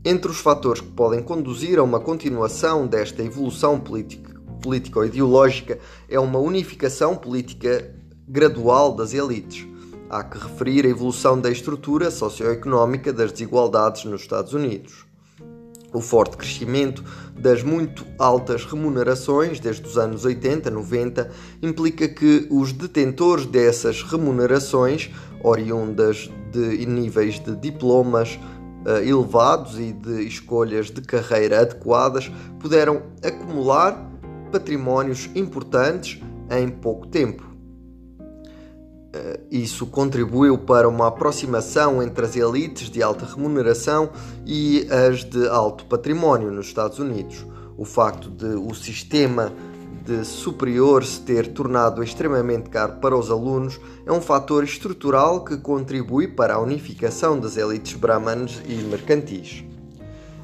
Entre 0.03 0.29
os 0.29 0.37
fatores 0.37 0.81
que 0.81 0.91
podem 0.91 1.21
conduzir 1.21 1.79
a 1.79 1.83
uma 1.83 1.99
continuação 1.99 2.87
desta 2.87 3.23
evolução 3.23 3.79
político-ideológica 4.61 5.79
é 6.09 6.19
uma 6.19 6.39
unificação 6.39 7.15
política 7.15 7.95
gradual 8.27 8.95
das 8.95 9.13
elites 9.13 9.67
há 10.13 10.23
que 10.23 10.37
referir 10.37 10.85
a 10.85 10.89
evolução 10.89 11.41
da 11.41 11.49
estrutura 11.49 12.11
socioeconómica 12.11 13.11
das 13.11 13.31
desigualdades 13.31 14.05
nos 14.05 14.21
Estados 14.21 14.53
Unidos. 14.53 15.05
O 15.93 16.01
forte 16.01 16.35
crescimento 16.35 17.03
das 17.39 17.61
muito 17.61 18.05
altas 18.17 18.65
remunerações 18.65 19.59
desde 19.59 19.87
os 19.87 19.97
anos 19.97 20.25
80, 20.25 20.71
90 20.71 21.29
implica 21.61 22.07
que 22.07 22.47
os 22.49 22.73
detentores 22.73 23.45
dessas 23.45 24.01
remunerações, 24.01 25.11
oriundas 25.43 26.31
de 26.51 26.85
níveis 26.85 27.39
de 27.39 27.55
diplomas 27.55 28.39
uh, 28.85 28.97
elevados 29.03 29.79
e 29.79 29.93
de 29.93 30.23
escolhas 30.23 30.89
de 30.89 31.01
carreira 31.01 31.61
adequadas, 31.61 32.31
puderam 32.59 33.03
acumular 33.23 34.11
patrimónios 34.51 35.29
importantes 35.35 36.19
em 36.49 36.69
pouco 36.69 37.07
tempo. 37.07 37.52
Eh, 39.13 39.39
isso 39.51 39.85
contribuiu 39.85 40.57
para 40.57 40.89
uma 40.89 41.07
aproximação 41.07 42.01
entre 42.01 42.25
as 42.25 42.35
elites 42.35 42.89
de 42.89 43.03
alta 43.03 43.25
remuneração 43.25 44.09
e 44.43 44.87
as 44.89 45.23
de 45.23 45.47
alto 45.47 45.85
património 45.85 46.49
nos 46.49 46.65
Estados 46.65 46.97
Unidos. 46.97 47.45
O 47.77 47.85
facto 47.85 48.31
de 48.31 48.55
o 48.55 48.73
sistema 48.73 49.53
de 50.03 50.25
superior 50.25 51.05
se 51.05 51.21
ter 51.21 51.53
tornado 51.53 52.03
extremamente 52.03 52.71
caro 52.71 52.93
para 52.93 53.15
os 53.15 53.29
alunos 53.29 53.79
é 54.03 54.11
um 54.11 54.19
fator 54.19 54.63
estrutural 54.63 55.43
que 55.43 55.57
contribui 55.57 56.27
para 56.27 56.55
a 56.55 56.59
unificação 56.59 57.39
das 57.39 57.55
elites 57.55 57.93
brahmanes 57.93 58.61
e 58.67 58.73
mercantis. 58.83 59.63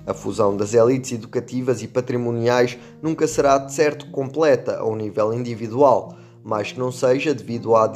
A 0.05 0.13
fusão 0.13 0.55
das 0.55 0.75
elites 0.75 1.11
educativas 1.11 1.81
e 1.81 1.87
patrimoniais 1.87 2.77
nunca 3.01 3.27
será 3.27 3.57
de 3.57 3.73
certo 3.73 4.09
completa 4.11 4.77
ao 4.77 4.95
nível 4.95 5.33
individual, 5.33 6.15
mas 6.49 6.71
que 6.71 6.79
não 6.79 6.91
seja 6.91 7.31
devido 7.31 7.75
à 7.75 7.87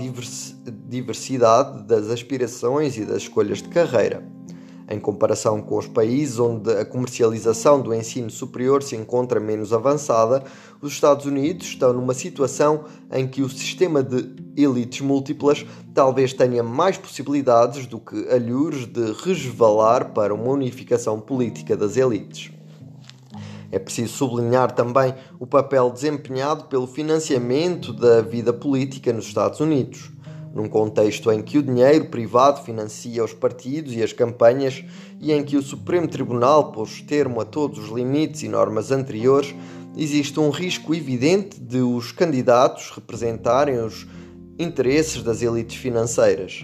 diversidade 0.88 1.82
das 1.88 2.08
aspirações 2.12 2.96
e 2.96 3.04
das 3.04 3.24
escolhas 3.24 3.64
de 3.64 3.70
carreira. 3.70 4.24
Em 4.88 5.00
comparação 5.00 5.60
com 5.60 5.76
os 5.76 5.88
países 5.88 6.38
onde 6.38 6.70
a 6.70 6.86
comercialização 6.86 7.82
do 7.82 7.92
ensino 7.92 8.30
superior 8.30 8.84
se 8.84 8.96
encontra 8.96 9.40
menos 9.40 9.74
avançada, 9.74 10.44
os 10.80 10.94
Estados 10.94 11.26
Unidos 11.26 11.66
estão 11.66 11.94
numa 11.94 12.14
situação 12.14 12.84
em 13.12 13.28
que 13.28 13.42
o 13.42 13.50
sistema 13.50 14.04
de 14.04 14.36
elites 14.56 15.02
múltiplas 15.02 15.66
talvez 15.92 16.32
tenha 16.32 16.62
mais 16.62 16.96
possibilidades 16.96 17.88
do 17.88 18.00
que 18.00 18.30
alhures 18.30 18.86
de 18.86 19.14
resvalar 19.24 20.14
para 20.14 20.32
uma 20.32 20.52
unificação 20.52 21.20
política 21.20 21.76
das 21.76 21.98
elites. 21.98 22.52
É 23.74 23.80
preciso 23.80 24.14
sublinhar 24.14 24.72
também 24.76 25.16
o 25.40 25.48
papel 25.48 25.90
desempenhado 25.90 26.66
pelo 26.66 26.86
financiamento 26.86 27.92
da 27.92 28.22
vida 28.22 28.54
política 28.54 29.12
nos 29.12 29.26
Estados 29.26 29.60
Unidos. 29.60 30.12
Num 30.54 30.70
contexto 30.70 31.32
em 31.32 31.42
que 31.42 31.58
o 31.58 31.64
dinheiro 31.64 32.06
privado 32.06 32.62
financia 32.62 33.24
os 33.24 33.34
partidos 33.34 33.96
e 33.96 34.04
as 34.04 34.14
campanhas 34.14 34.86
e 35.20 35.32
em 35.32 35.44
que 35.44 35.58
o 35.58 35.64
Supremo 35.64 36.08
Tribunal 36.08 36.72
pôs 36.72 37.02
termo 37.02 37.42
a 37.42 37.46
todos 37.46 37.80
os 37.80 37.90
limites 37.90 38.44
e 38.44 38.48
normas 38.48 38.92
anteriores, 38.92 39.56
existe 39.98 40.40
um 40.40 40.52
risco 40.52 40.94
evidente 40.94 41.60
de 41.60 41.80
os 41.80 42.12
candidatos 42.12 42.92
representarem 42.92 43.80
os 43.80 44.06
interesses 44.60 45.24
das 45.24 45.42
elites 45.42 45.78
financeiras. 45.78 46.64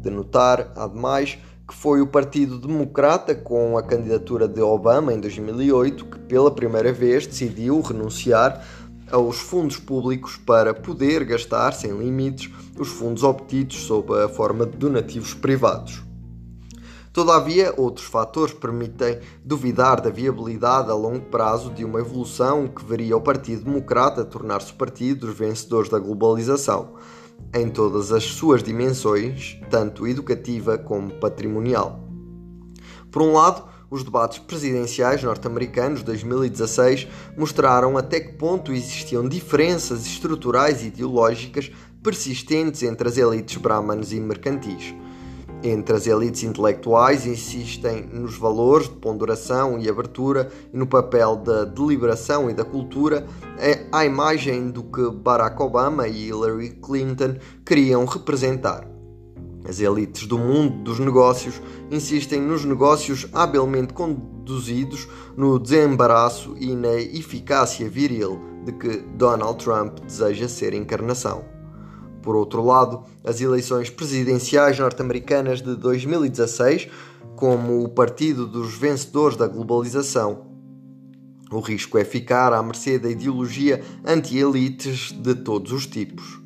De 0.00 0.08
notar, 0.08 0.72
ademais, 0.74 1.36
que 1.68 1.74
foi 1.74 2.00
o 2.00 2.06
Partido 2.06 2.58
Democrata, 2.58 3.34
com 3.34 3.76
a 3.76 3.82
candidatura 3.82 4.48
de 4.48 4.62
Obama 4.62 5.12
em 5.12 5.20
2008, 5.20 6.06
que 6.06 6.18
pela 6.20 6.50
primeira 6.50 6.90
vez 6.90 7.26
decidiu 7.26 7.82
renunciar 7.82 8.66
aos 9.12 9.36
fundos 9.36 9.76
públicos 9.76 10.38
para 10.38 10.72
poder 10.72 11.24
gastar 11.24 11.74
sem 11.74 11.92
limites 11.92 12.50
os 12.78 12.88
fundos 12.88 13.22
obtidos 13.22 13.76
sob 13.82 14.14
a 14.18 14.30
forma 14.30 14.64
de 14.64 14.78
donativos 14.78 15.34
privados. 15.34 16.02
Todavia, 17.12 17.74
outros 17.76 18.06
fatores 18.06 18.54
permitem 18.54 19.18
duvidar 19.44 20.00
da 20.00 20.08
viabilidade 20.08 20.90
a 20.90 20.94
longo 20.94 21.26
prazo 21.26 21.70
de 21.70 21.84
uma 21.84 22.00
evolução 22.00 22.66
que 22.66 22.84
veria 22.84 23.16
o 23.16 23.20
Partido 23.20 23.64
Democrata 23.64 24.24
tornar-se 24.24 24.72
o 24.72 24.76
partido 24.76 25.26
dos 25.26 25.36
vencedores 25.36 25.90
da 25.90 25.98
globalização 25.98 26.94
em 27.54 27.68
todas 27.68 28.12
as 28.12 28.24
suas 28.24 28.62
dimensões, 28.62 29.58
tanto 29.70 30.06
educativa 30.06 30.76
como 30.76 31.10
patrimonial. 31.12 32.00
Por 33.10 33.22
um 33.22 33.32
lado, 33.32 33.64
os 33.90 34.04
debates 34.04 34.38
presidenciais 34.38 35.22
norte-americanos 35.22 36.00
de 36.00 36.06
2016 36.06 37.08
mostraram 37.36 37.96
até 37.96 38.20
que 38.20 38.34
ponto 38.34 38.72
existiam 38.72 39.26
diferenças 39.26 40.06
estruturais 40.06 40.82
e 40.82 40.88
ideológicas 40.88 41.70
persistentes 42.02 42.82
entre 42.82 43.08
as 43.08 43.16
elites 43.16 43.56
brahmanes 43.56 44.12
e 44.12 44.20
mercantis 44.20 44.94
entre 45.62 45.96
as 45.96 46.06
elites 46.06 46.44
intelectuais 46.44 47.26
insistem 47.26 48.08
nos 48.12 48.36
valores 48.36 48.88
de 48.88 48.94
ponderação 48.96 49.78
e 49.78 49.88
abertura 49.88 50.50
e 50.72 50.76
no 50.76 50.86
papel 50.86 51.36
da 51.36 51.64
deliberação 51.64 52.48
e 52.48 52.54
da 52.54 52.64
cultura, 52.64 53.26
é 53.58 53.86
à 53.90 54.04
imagem 54.04 54.70
do 54.70 54.84
que 54.84 55.10
Barack 55.10 55.60
Obama 55.60 56.06
e 56.06 56.28
Hillary 56.28 56.70
Clinton 56.82 57.36
queriam 57.64 58.04
representar. 58.04 58.86
As 59.68 59.80
elites 59.80 60.26
do 60.26 60.38
mundo 60.38 60.82
dos 60.84 60.98
negócios 60.98 61.60
insistem 61.90 62.40
nos 62.40 62.64
negócios 62.64 63.26
habilmente 63.32 63.92
conduzidos, 63.92 65.08
no 65.36 65.58
desembaraço 65.58 66.56
e 66.58 66.74
na 66.74 66.94
eficácia 66.94 67.88
viril 67.88 68.40
de 68.64 68.72
que 68.72 68.98
Donald 69.16 69.62
Trump 69.62 69.98
deseja 70.00 70.48
ser 70.48 70.72
encarnação. 70.72 71.57
Por 72.22 72.36
outro 72.36 72.64
lado, 72.64 73.04
as 73.24 73.40
eleições 73.40 73.90
presidenciais 73.90 74.78
norte-americanas 74.78 75.62
de 75.62 75.74
2016, 75.76 76.88
como 77.36 77.84
o 77.84 77.88
partido 77.88 78.46
dos 78.46 78.74
vencedores 78.74 79.36
da 79.36 79.46
globalização, 79.46 80.48
o 81.50 81.60
risco 81.60 81.96
é 81.96 82.04
ficar 82.04 82.52
à 82.52 82.62
mercê 82.62 82.98
da 82.98 83.08
ideologia 83.08 83.82
anti-elites 84.04 85.12
de 85.12 85.34
todos 85.34 85.72
os 85.72 85.86
tipos. 85.86 86.38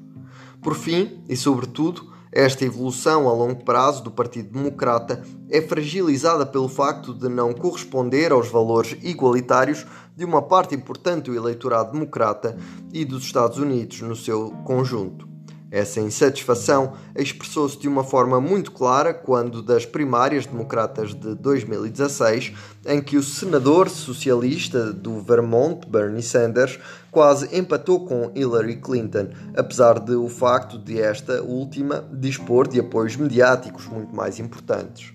Por 0.63 0.77
fim, 0.77 1.21
e 1.29 1.37
sobretudo, 1.37 2.13
esta 2.31 2.65
evolução 2.65 3.29
a 3.29 3.33
longo 3.33 3.65
prazo 3.65 4.05
do 4.05 4.11
Partido 4.11 4.53
Democrata 4.53 5.23
é 5.51 5.61
fragilizada 5.61 6.47
pelo 6.47 6.69
facto 6.69 7.13
de 7.13 7.29
não 7.29 7.53
corresponder 7.53 8.31
aos 8.31 8.49
valores 8.49 8.97
igualitários 9.03 9.85
de 10.17 10.25
uma 10.25 10.41
parte 10.41 10.75
importante 10.75 11.31
do 11.31 11.37
eleitorado 11.37 11.93
democrata 11.93 12.57
e 12.93 13.05
dos 13.05 13.25
Estados 13.25 13.59
Unidos 13.59 14.01
no 14.03 14.15
seu 14.15 14.51
conjunto. 14.65 15.32
Essa 15.73 16.03
insatisfação 16.03 16.93
expressou-se 17.17 17.79
de 17.79 17.89
uma 17.89 18.05
forma 18.05 18.39
muito 18.39 18.73
clara 18.73 19.15
quando 19.15 19.63
das 19.63 19.87
primárias 19.87 20.45
democratas 20.45 21.15
de 21.15 21.35
2016, 21.35 22.53
em 22.85 23.01
que 23.01 23.17
o 23.17 23.23
senador 23.23 23.89
socialista 23.89 24.93
do 24.93 25.23
Vermont, 25.23 25.89
Bernie 25.89 26.23
Sanders, 26.23 26.79
quase 27.11 27.57
empatou 27.57 28.05
com 28.05 28.31
Hillary 28.35 28.83
Clinton, 28.83 29.31
apesar 29.57 29.99
de 29.99 30.13
o 30.13 30.29
facto 30.29 30.79
de 30.79 31.01
esta 31.01 31.43
última 31.43 32.05
dispor 32.13 32.69
de 32.69 32.79
apoios 32.79 33.17
mediáticos 33.17 33.87
muito 33.87 34.15
mais 34.15 34.39
importantes. 34.39 35.15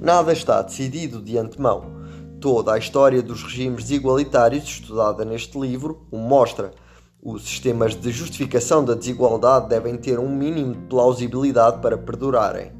Nada 0.00 0.32
está 0.32 0.60
decidido 0.62 1.22
de 1.22 1.38
antemão. 1.38 2.02
Toda 2.40 2.72
a 2.72 2.78
história 2.78 3.22
dos 3.22 3.44
regimes 3.44 3.88
igualitários 3.92 4.64
estudada 4.64 5.24
neste 5.24 5.56
livro 5.60 6.08
o 6.10 6.18
mostra 6.18 6.72
os 7.24 7.44
sistemas 7.44 7.94
de 7.94 8.10
justificação 8.10 8.84
da 8.84 8.94
desigualdade 8.94 9.68
devem 9.68 9.96
ter 9.96 10.18
um 10.18 10.28
mínimo 10.28 10.72
de 10.72 10.80
plausibilidade 10.88 11.80
para 11.80 11.96
perdurarem. 11.96 12.72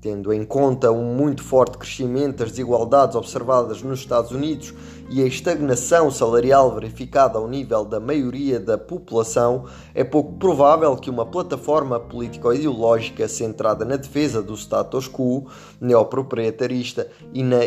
Tendo 0.00 0.32
em 0.32 0.44
conta 0.44 0.90
um 0.90 1.14
muito 1.14 1.42
forte 1.42 1.78
crescimento 1.78 2.38
das 2.38 2.50
desigualdades 2.50 3.14
observadas 3.14 3.82
nos 3.82 4.00
Estados 4.00 4.30
Unidos 4.30 4.72
e 5.10 5.22
a 5.22 5.26
estagnação 5.26 6.10
salarial 6.10 6.74
verificada 6.74 7.38
ao 7.38 7.48
nível 7.48 7.84
da 7.84 8.00
maioria 8.00 8.58
da 8.58 8.76
população, 8.76 9.64
é 9.94 10.04
pouco 10.04 10.34
provável 10.34 10.94
que 10.96 11.08
uma 11.08 11.24
plataforma 11.24 12.00
político-ideológica 12.00 13.28
centrada 13.28 13.84
na 13.84 13.96
defesa 13.96 14.42
do 14.42 14.54
status 14.54 15.08
quo 15.08 15.46
neoproprietarista 15.80 17.08
e 17.32 17.42
na 17.42 17.64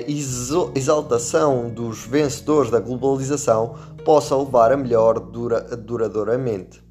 exaltação 0.75 1.69
dos 1.69 2.05
vencedores 2.05 2.71
da 2.71 2.79
globalização 2.79 3.75
possa 4.07 4.37
levar 4.37 4.71
a 4.71 4.77
melhor 4.77 5.19
dura 5.19 5.59
duradouramente. 5.75 6.81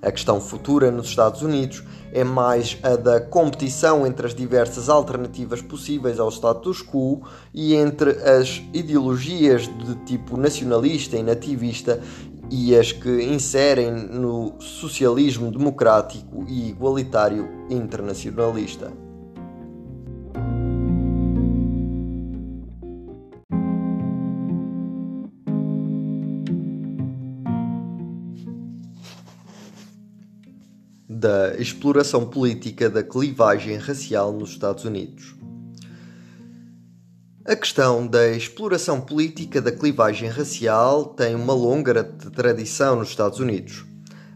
A 0.00 0.12
questão 0.12 0.40
futura 0.40 0.88
nos 0.88 1.08
Estados 1.08 1.42
Unidos 1.42 1.82
é 2.12 2.22
mais 2.22 2.78
a 2.84 2.94
da 2.94 3.20
competição 3.20 4.06
entre 4.06 4.24
as 4.24 4.32
diversas 4.32 4.88
alternativas 4.88 5.60
possíveis 5.60 6.20
ao 6.20 6.28
status 6.28 6.84
quo 6.84 7.22
e 7.52 7.74
entre 7.74 8.10
as 8.10 8.62
ideologias 8.72 9.62
de 9.62 9.96
tipo 10.04 10.36
nacionalista 10.36 11.16
e 11.16 11.22
nativista 11.24 12.00
e 12.48 12.76
as 12.76 12.92
que 12.92 13.24
inserem 13.24 13.90
no 13.90 14.54
socialismo 14.60 15.50
democrático 15.50 16.44
e 16.46 16.68
igualitário 16.68 17.48
internacionalista. 17.68 19.03
Da 31.24 31.54
exploração 31.56 32.26
política 32.26 32.90
da 32.90 33.02
clivagem 33.02 33.78
racial 33.78 34.30
nos 34.30 34.50
Estados 34.50 34.84
Unidos. 34.84 35.34
A 37.46 37.56
questão 37.56 38.06
da 38.06 38.28
exploração 38.28 39.00
política 39.00 39.58
da 39.58 39.72
clivagem 39.72 40.28
racial 40.28 41.06
tem 41.06 41.34
uma 41.34 41.54
longa 41.54 42.04
tradição 42.04 42.96
nos 42.96 43.08
Estados 43.08 43.40
Unidos. 43.40 43.86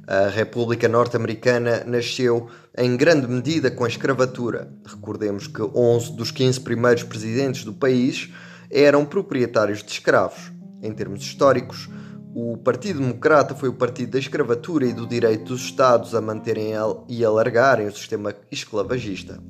A 0.07 0.29
República 0.29 0.89
Norte-Americana 0.89 1.85
nasceu 1.87 2.49
em 2.75 2.97
grande 2.97 3.27
medida 3.27 3.71
com 3.71 3.85
a 3.85 3.89
escravatura. 3.89 4.73
Recordemos 4.87 5.47
que 5.47 5.61
11 5.61 6.13
dos 6.13 6.31
15 6.31 6.61
primeiros 6.61 7.03
presidentes 7.03 7.65
do 7.65 7.75
país 7.75 8.31
eram 8.71 9.05
proprietários 9.05 9.83
de 9.83 9.93
escravos. 9.93 10.51
Em 10.83 10.95
termos 10.95 11.21
históricos, 11.21 11.87
o 12.35 12.57
Partido 12.57 13.01
Democrata 13.01 13.55
foi 13.55 13.69
o 13.69 13.75
partido 13.75 14.13
da 14.13 14.19
escravatura 14.19 14.87
e 14.87 14.93
do 14.93 15.07
direito 15.07 15.47
dos 15.47 15.63
Estados 15.63 16.15
a 16.15 16.21
manterem 16.21 16.73
e 17.09 17.25
alargarem 17.25 17.87
o 17.87 17.93
sistema 17.93 18.35
esclavagista. 18.51 19.41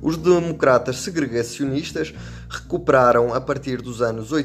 Os 0.00 0.16
democratas 0.16 0.98
segregacionistas 0.98 2.14
recuperaram, 2.48 3.34
a 3.34 3.40
partir 3.40 3.80
dos 3.82 4.02
anos 4.02 4.30
eh, 4.32 4.44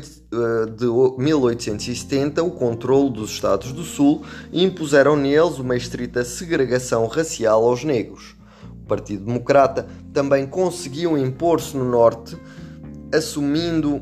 de 0.75 0.85
1870, 1.21 2.43
o 2.43 2.51
controle 2.51 3.11
dos 3.11 3.31
Estados 3.31 3.71
do 3.71 3.83
Sul 3.83 4.23
e 4.51 4.63
impuseram 4.63 5.15
neles 5.15 5.59
uma 5.59 5.75
estrita 5.75 6.23
segregação 6.23 7.05
racial 7.07 7.63
aos 7.65 7.83
negros. 7.83 8.35
O 8.83 8.87
Partido 8.87 9.25
Democrata 9.25 9.87
também 10.13 10.45
conseguiu 10.45 11.17
impor-se 11.17 11.77
no 11.77 11.85
Norte, 11.85 12.37
assumindo 13.13 14.01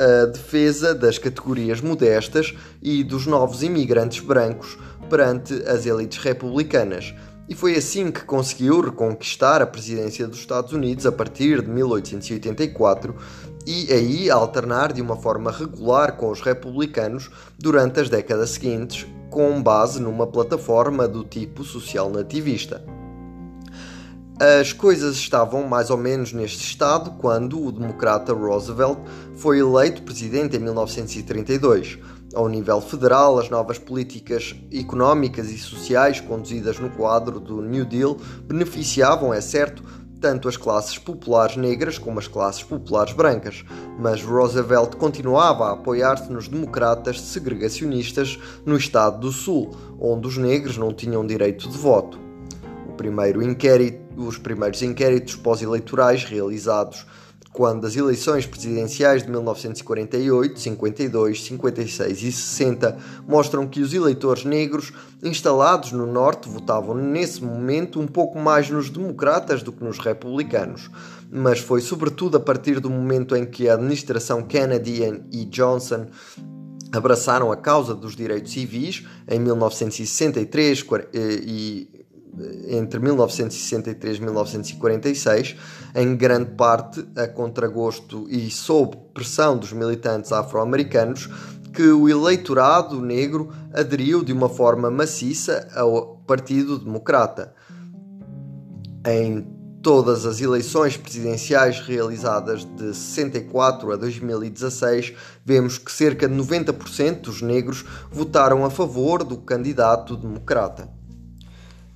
a 0.00 0.26
defesa 0.26 0.94
das 0.94 1.18
categorias 1.18 1.80
modestas 1.80 2.54
e 2.82 3.04
dos 3.04 3.26
novos 3.26 3.62
imigrantes 3.62 4.20
brancos 4.20 4.78
perante 5.10 5.52
as 5.66 5.84
elites 5.84 6.18
republicanas. 6.18 7.14
E 7.48 7.54
foi 7.54 7.76
assim 7.76 8.10
que 8.10 8.24
conseguiu 8.24 8.80
reconquistar 8.80 9.60
a 9.60 9.66
presidência 9.66 10.26
dos 10.26 10.38
Estados 10.38 10.72
Unidos 10.72 11.04
a 11.04 11.12
partir 11.12 11.60
de 11.60 11.68
1884 11.68 13.14
e 13.66 13.92
aí 13.92 14.30
alternar 14.30 14.92
de 14.92 15.02
uma 15.02 15.16
forma 15.16 15.50
regular 15.50 16.16
com 16.16 16.30
os 16.30 16.40
republicanos 16.40 17.28
durante 17.58 18.00
as 18.00 18.08
décadas 18.08 18.50
seguintes, 18.50 19.06
com 19.28 19.62
base 19.62 20.00
numa 20.00 20.26
plataforma 20.26 21.06
do 21.06 21.24
tipo 21.24 21.62
social 21.64 22.08
nativista. 22.08 22.99
As 24.40 24.72
coisas 24.72 25.16
estavam 25.16 25.68
mais 25.68 25.90
ou 25.90 25.98
menos 25.98 26.32
neste 26.32 26.64
estado 26.64 27.10
quando 27.18 27.62
o 27.62 27.70
democrata 27.70 28.32
Roosevelt 28.32 28.98
foi 29.36 29.58
eleito 29.58 30.02
presidente 30.02 30.56
em 30.56 30.60
1932. 30.60 31.98
Ao 32.34 32.48
nível 32.48 32.80
federal, 32.80 33.38
as 33.38 33.50
novas 33.50 33.78
políticas 33.78 34.56
económicas 34.72 35.50
e 35.50 35.58
sociais 35.58 36.22
conduzidas 36.22 36.78
no 36.78 36.88
quadro 36.88 37.38
do 37.38 37.60
New 37.60 37.84
Deal 37.84 38.16
beneficiavam, 38.44 39.34
é 39.34 39.42
certo, 39.42 39.84
tanto 40.22 40.48
as 40.48 40.56
classes 40.56 40.96
populares 40.96 41.58
negras 41.58 41.98
como 41.98 42.18
as 42.18 42.26
classes 42.26 42.62
populares 42.62 43.12
brancas, 43.12 43.62
mas 43.98 44.22
Roosevelt 44.22 44.96
continuava 44.96 45.66
a 45.66 45.72
apoiar-se 45.72 46.32
nos 46.32 46.48
democratas 46.48 47.20
segregacionistas 47.20 48.38
no 48.64 48.78
estado 48.78 49.20
do 49.20 49.32
Sul, 49.32 49.70
onde 50.00 50.26
os 50.26 50.38
negros 50.38 50.78
não 50.78 50.94
tinham 50.94 51.26
direito 51.26 51.68
de 51.68 51.76
voto. 51.76 52.18
O 52.88 52.94
primeiro 52.94 53.42
inquérito 53.42 54.09
os 54.22 54.38
primeiros 54.38 54.82
inquéritos 54.82 55.36
pós-eleitorais 55.36 56.24
realizados 56.24 57.06
quando 57.52 57.84
as 57.84 57.96
eleições 57.96 58.46
presidenciais 58.46 59.24
de 59.24 59.30
1948, 59.30 60.60
52, 60.60 61.44
56 61.44 62.22
e 62.22 62.32
60 62.32 62.96
mostram 63.26 63.66
que 63.66 63.80
os 63.80 63.92
eleitores 63.92 64.44
negros 64.44 64.92
instalados 65.22 65.90
no 65.90 66.06
Norte 66.06 66.48
votavam 66.48 66.94
nesse 66.94 67.42
momento 67.42 68.00
um 68.00 68.06
pouco 68.06 68.38
mais 68.38 68.70
nos 68.70 68.88
democratas 68.88 69.62
do 69.62 69.72
que 69.72 69.82
nos 69.82 69.98
republicanos. 69.98 70.90
Mas 71.30 71.58
foi 71.58 71.80
sobretudo 71.80 72.36
a 72.36 72.40
partir 72.40 72.78
do 72.78 72.88
momento 72.88 73.34
em 73.34 73.44
que 73.44 73.68
a 73.68 73.74
administração 73.74 74.42
Kennedy 74.42 75.02
e 75.32 75.44
Johnson 75.46 76.06
abraçaram 76.92 77.50
a 77.50 77.56
causa 77.56 77.94
dos 77.94 78.14
direitos 78.14 78.52
civis 78.52 79.04
em 79.28 79.40
1963 79.40 80.84
e 81.14 81.88
entre 82.68 83.00
1963 83.00 84.18
e 84.18 84.20
1946, 84.20 85.56
em 85.94 86.16
grande 86.16 86.52
parte 86.52 87.06
a 87.16 87.26
contragosto 87.26 88.26
e 88.28 88.50
sob 88.50 88.96
pressão 89.12 89.56
dos 89.56 89.72
militantes 89.72 90.32
afro-americanos, 90.32 91.28
que 91.72 91.82
o 91.82 92.08
eleitorado 92.08 93.00
negro 93.00 93.52
aderiu 93.72 94.24
de 94.24 94.32
uma 94.32 94.48
forma 94.48 94.90
maciça 94.90 95.68
ao 95.74 96.16
Partido 96.26 96.78
Democrata. 96.78 97.54
Em 99.06 99.46
todas 99.82 100.26
as 100.26 100.40
eleições 100.40 100.96
presidenciais 100.96 101.80
realizadas 101.80 102.64
de 102.64 102.94
64 102.94 103.92
a 103.92 103.96
2016, 103.96 105.14
vemos 105.44 105.78
que 105.78 105.90
cerca 105.90 106.28
de 106.28 106.34
90% 106.34 107.22
dos 107.22 107.40
negros 107.40 107.84
votaram 108.10 108.64
a 108.64 108.70
favor 108.70 109.24
do 109.24 109.38
candidato 109.38 110.16
democrata. 110.16 110.99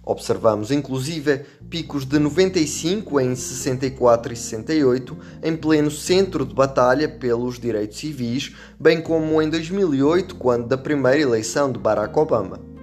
Observamos 0.06 0.70
inclusive 0.70 1.44
picos 1.70 2.04
de 2.04 2.18
95 2.18 3.20
em 3.20 3.34
64 3.34 4.32
e 4.32 4.36
68, 4.36 5.16
em 5.42 5.56
pleno 5.56 5.90
centro 5.90 6.44
de 6.44 6.54
batalha 6.54 7.08
pelos 7.08 7.58
direitos 7.58 7.98
civis, 7.98 8.54
bem 8.78 9.00
como 9.00 9.40
em 9.40 9.48
2008, 9.48 10.36
quando 10.36 10.68
da 10.68 10.76
primeira 10.76 11.20
eleição 11.20 11.72
de 11.72 11.78
Barack 11.78 12.18
Obama. 12.18 12.74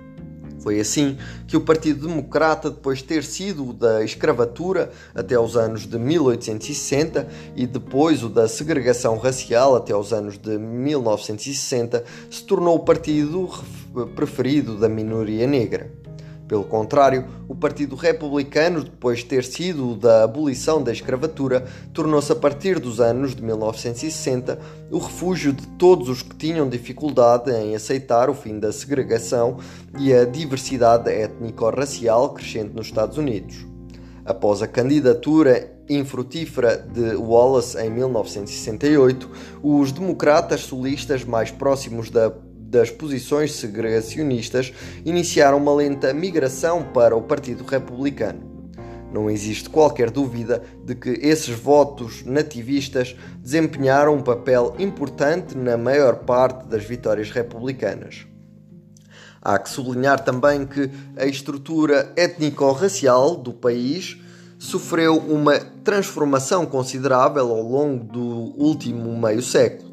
Foi 0.61 0.79
assim 0.79 1.17
que 1.47 1.57
o 1.57 1.61
Partido 1.61 2.07
Democrata, 2.07 2.69
depois 2.69 2.99
de 2.99 3.05
ter 3.05 3.23
sido 3.23 3.73
da 3.73 4.03
escravatura 4.03 4.91
até 5.13 5.33
aos 5.33 5.55
anos 5.55 5.87
de 5.87 5.97
1860 5.97 7.27
e 7.55 7.65
depois 7.65 8.23
o 8.23 8.29
da 8.29 8.47
segregação 8.47 9.17
racial 9.17 9.75
até 9.75 9.91
aos 9.91 10.13
anos 10.13 10.37
de 10.37 10.59
1960, 10.59 12.03
se 12.29 12.43
tornou 12.43 12.75
o 12.75 12.85
partido 12.85 13.49
preferido 14.15 14.77
da 14.77 14.87
minoria 14.87 15.47
negra. 15.47 15.91
Pelo 16.51 16.65
contrário, 16.65 17.29
o 17.47 17.55
Partido 17.55 17.95
Republicano, 17.95 18.83
depois 18.83 19.19
de 19.19 19.25
ter 19.25 19.45
sido 19.45 19.95
da 19.95 20.25
abolição 20.25 20.83
da 20.83 20.91
escravatura, 20.91 21.65
tornou-se 21.93 22.29
a 22.29 22.35
partir 22.35 22.77
dos 22.77 22.99
anos 22.99 23.33
de 23.33 23.41
1960 23.41 24.59
o 24.91 24.97
refúgio 24.97 25.53
de 25.53 25.65
todos 25.65 26.09
os 26.09 26.21
que 26.21 26.35
tinham 26.35 26.67
dificuldade 26.67 27.49
em 27.51 27.73
aceitar 27.73 28.29
o 28.29 28.33
fim 28.33 28.59
da 28.59 28.73
segregação 28.73 29.59
e 29.97 30.13
a 30.13 30.25
diversidade 30.25 31.09
étnico-racial 31.09 32.33
crescente 32.33 32.75
nos 32.75 32.87
Estados 32.87 33.17
Unidos. 33.17 33.65
Após 34.25 34.61
a 34.61 34.67
candidatura 34.67 35.71
infrutífera 35.87 36.75
de 36.75 37.15
Wallace 37.15 37.77
em 37.77 37.89
1968, 37.89 39.29
os 39.63 39.93
democratas 39.93 40.59
solistas 40.59 41.23
mais 41.23 41.49
próximos 41.49 42.09
da 42.09 42.29
das 42.71 42.89
posições 42.89 43.51
segregacionistas 43.51 44.73
iniciaram 45.03 45.57
uma 45.57 45.75
lenta 45.75 46.13
migração 46.13 46.81
para 46.93 47.15
o 47.15 47.21
Partido 47.21 47.65
Republicano. 47.65 48.49
Não 49.11 49.29
existe 49.29 49.69
qualquer 49.69 50.09
dúvida 50.09 50.63
de 50.85 50.95
que 50.95 51.09
esses 51.21 51.53
votos 51.53 52.23
nativistas 52.23 53.13
desempenharam 53.39 54.15
um 54.15 54.21
papel 54.21 54.73
importante 54.79 55.57
na 55.57 55.77
maior 55.77 56.19
parte 56.19 56.65
das 56.65 56.85
vitórias 56.85 57.29
republicanas. 57.29 58.25
Há 59.41 59.59
que 59.59 59.69
sublinhar 59.69 60.23
também 60.23 60.65
que 60.65 60.89
a 61.17 61.25
estrutura 61.25 62.13
étnico-racial 62.15 63.35
do 63.35 63.51
país 63.51 64.17
sofreu 64.57 65.17
uma 65.17 65.59
transformação 65.83 66.65
considerável 66.65 67.49
ao 67.49 67.63
longo 67.63 68.05
do 68.05 68.23
último 68.57 69.19
meio 69.19 69.41
século 69.41 69.90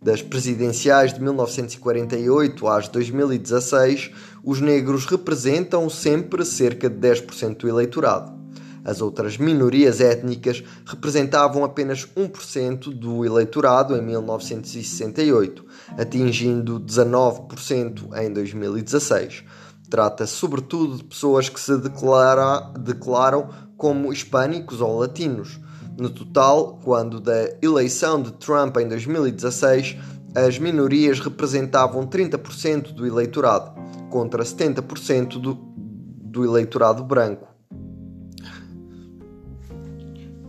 das 0.00 0.22
presidenciais 0.22 1.12
de 1.12 1.20
1948 1.20 2.68
às 2.68 2.88
2016, 2.88 4.10
os 4.44 4.60
negros 4.60 5.04
representam 5.06 5.90
sempre 5.90 6.44
cerca 6.44 6.88
de 6.88 6.96
10% 6.96 7.56
do 7.58 7.68
eleitorado. 7.68 8.38
As 8.84 9.02
outras 9.02 9.36
minorias 9.36 10.00
étnicas 10.00 10.62
representavam 10.86 11.64
apenas 11.64 12.06
1% 12.16 12.94
do 12.94 13.24
eleitorado 13.24 13.96
em 13.96 14.00
1968, 14.00 15.64
atingindo 15.98 16.80
19% 16.80 18.16
em 18.16 18.32
2016. 18.32 19.44
Trata-se 19.90 20.32
sobretudo 20.32 20.96
de 20.96 21.04
pessoas 21.04 21.48
que 21.48 21.58
se 21.58 21.76
declara, 21.76 22.72
declaram 22.78 23.50
como 23.76 24.12
hispânicos 24.12 24.80
ou 24.80 24.98
latinos 24.98 25.58
no 25.98 26.08
total, 26.08 26.78
quando 26.84 27.20
da 27.20 27.56
eleição 27.60 28.22
de 28.22 28.30
Trump 28.32 28.76
em 28.76 28.86
2016, 28.86 29.96
as 30.32 30.56
minorias 30.56 31.18
representavam 31.18 32.06
30% 32.06 32.92
do 32.92 33.04
eleitorado, 33.04 33.72
contra 34.08 34.44
70% 34.44 35.40
do, 35.40 35.54
do 35.54 36.44
eleitorado 36.44 37.02
branco. 37.02 37.48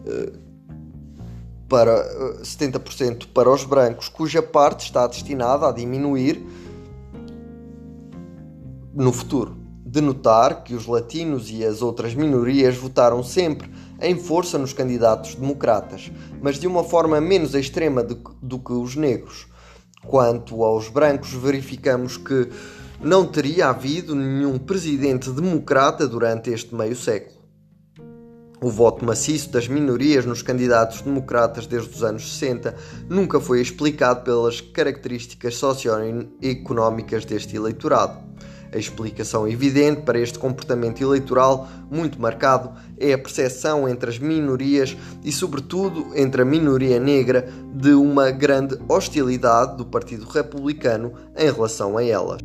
Eh, 0.05 0.33
para 1.67 2.41
70% 2.43 3.23
eh, 3.23 3.27
para 3.33 3.49
os 3.49 3.63
brancos, 3.63 4.07
cuja 4.07 4.43
parte 4.43 4.85
está 4.85 5.07
destinada 5.07 5.67
a 5.67 5.71
diminuir 5.71 6.45
no 8.93 9.11
futuro. 9.11 9.57
De 9.83 10.01
notar 10.01 10.63
que 10.63 10.75
os 10.75 10.85
latinos 10.85 11.49
e 11.49 11.65
as 11.65 11.81
outras 11.81 12.13
minorias 12.13 12.77
votaram 12.77 13.23
sempre 13.23 13.67
em 14.01 14.17
força 14.17 14.57
nos 14.57 14.73
candidatos 14.73 15.35
democratas, 15.35 16.11
mas 16.41 16.59
de 16.59 16.67
uma 16.67 16.83
forma 16.83 17.19
menos 17.19 17.53
extrema 17.55 18.03
do, 18.03 18.15
do 18.41 18.59
que 18.59 18.73
os 18.73 18.95
negros. 18.95 19.47
Quanto 20.05 20.63
aos 20.63 20.87
brancos, 20.87 21.33
verificamos 21.33 22.17
que 22.17 22.49
não 23.01 23.25
teria 23.25 23.67
havido 23.67 24.15
nenhum 24.15 24.57
presidente 24.57 25.29
democrata 25.29 26.07
durante 26.07 26.49
este 26.49 26.75
meio 26.75 26.95
século. 26.95 27.39
O 28.61 28.69
voto 28.69 29.05
maciço 29.05 29.49
das 29.51 29.69
minorias 29.69 30.25
nos 30.25 30.41
candidatos 30.41 30.99
democratas 30.99 31.65
desde 31.65 31.95
os 31.95 32.03
anos 32.03 32.29
60 32.33 32.75
nunca 33.07 33.39
foi 33.39 33.61
explicado 33.61 34.25
pelas 34.25 34.59
características 34.59 35.55
socioeconómicas 35.55 37.23
deste 37.23 37.55
eleitorado. 37.55 38.19
A 38.73 38.77
explicação 38.77 39.47
evidente 39.47 40.01
para 40.01 40.19
este 40.19 40.37
comportamento 40.37 41.01
eleitoral 41.01 41.69
muito 41.89 42.21
marcado 42.21 42.73
é 42.99 43.13
a 43.13 43.17
percepção 43.17 43.87
entre 43.87 44.09
as 44.09 44.19
minorias 44.19 44.95
e, 45.23 45.31
sobretudo, 45.31 46.07
entre 46.15 46.41
a 46.41 46.45
minoria 46.45 46.99
negra 46.99 47.47
de 47.73 47.93
uma 47.93 48.31
grande 48.31 48.77
hostilidade 48.87 49.77
do 49.77 49.85
Partido 49.85 50.25
Republicano 50.25 51.13
em 51.37 51.51
relação 51.51 51.97
a 51.97 52.03
elas. 52.03 52.39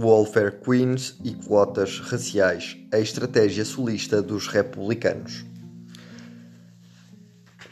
Welfare 0.00 0.52
Queens 0.64 1.18
e 1.24 1.34
quotas 1.34 1.98
raciais, 1.98 2.76
a 2.92 3.00
estratégia 3.00 3.64
solista 3.64 4.22
dos 4.22 4.46
republicanos. 4.46 5.47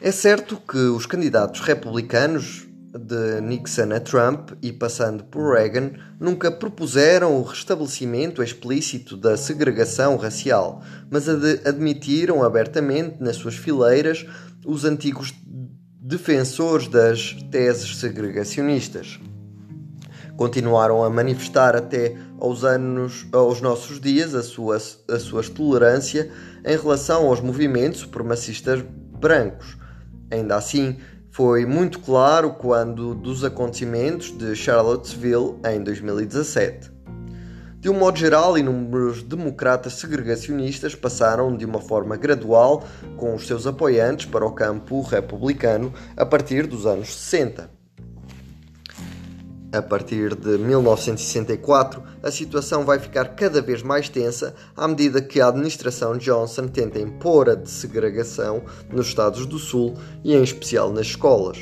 É 0.07 0.13
certo 0.13 0.57
que 0.57 0.79
os 0.79 1.05
candidatos 1.05 1.61
republicanos, 1.63 2.65
de 2.97 3.41
Nixon 3.41 3.93
a 3.93 3.99
Trump 3.99 4.51
e 4.63 4.73
passando 4.73 5.25
por 5.25 5.55
Reagan, 5.55 5.95
nunca 6.21 6.49
propuseram 6.49 7.37
o 7.37 7.43
restabelecimento 7.43 8.41
explícito 8.41 9.17
da 9.17 9.37
segregação 9.37 10.17
racial, 10.17 10.81
mas 11.11 11.29
ad 11.29 11.61
admitiram 11.65 12.45
abertamente 12.45 13.17
nas 13.19 13.35
suas 13.35 13.57
fileiras 13.57 14.25
os 14.65 14.85
antigos 14.85 15.35
defensores 16.01 16.87
das 16.87 17.33
teses 17.51 17.97
segregacionistas. 17.97 19.19
Continuaram 20.37 21.03
a 21.03 21.11
manifestar 21.11 21.75
até 21.75 22.17
aos 22.39 22.63
anos, 22.63 23.27
aos 23.33 23.61
nossos 23.61 24.01
dias, 24.01 24.37
a 24.37 24.43
sua, 24.45 24.77
a 24.77 25.19
sua 25.19 25.43
tolerância 25.43 26.31
em 26.65 26.77
relação 26.77 27.27
aos 27.27 27.41
movimentos 27.41 28.03
supremacistas 28.03 28.85
brancos 29.19 29.85
Ainda 30.31 30.57
assim, 30.57 30.97
foi 31.31 31.67
muito 31.67 32.01
claro 32.01 32.55
quando 32.55 33.15
dos 33.15 33.45
acontecimentos 33.45 34.31
de 34.31 34.57
Charlottesville 34.57 35.57
em 35.65 35.83
2017. 35.83 36.91
De 37.79 37.91
um 37.91 37.95
modo 37.95 38.19
geral, 38.19 38.59
inúmeros 38.59 39.23
democratas 39.23 39.93
segregacionistas 39.93 40.95
passaram 40.95 41.57
de 41.57 41.65
uma 41.65 41.81
forma 41.81 42.17
gradual 42.17 42.85
com 43.17 43.35
os 43.35 43.47
seus 43.47 43.67
apoiantes 43.67 44.27
para 44.27 44.47
o 44.47 44.53
campo 44.53 45.03
republicano 45.03 45.93
a 46.17 46.25
partir 46.25 46.67
dos 46.67 46.87
anos 46.87 47.15
60. 47.15 47.76
A 49.73 49.83
partir 49.83 50.35
de 50.35 50.59
1964, 50.59 52.03
a 52.23 52.31
situação 52.31 52.85
vai 52.85 52.99
ficar 52.99 53.35
cada 53.35 53.61
vez 53.61 53.83
mais 53.83 54.09
tensa 54.09 54.55
à 54.77 54.87
medida 54.87 55.21
que 55.21 55.41
a 55.41 55.49
administração 55.49 56.17
Johnson 56.17 56.69
tenta 56.69 57.01
impor 57.01 57.51
a 57.51 57.55
desegregação 57.55 58.63
nos 58.93 59.09
Estados 59.09 59.45
do 59.45 59.59
Sul 59.59 59.95
e, 60.23 60.35
em 60.35 60.43
especial, 60.43 60.93
nas 60.93 61.07
escolas. 61.07 61.59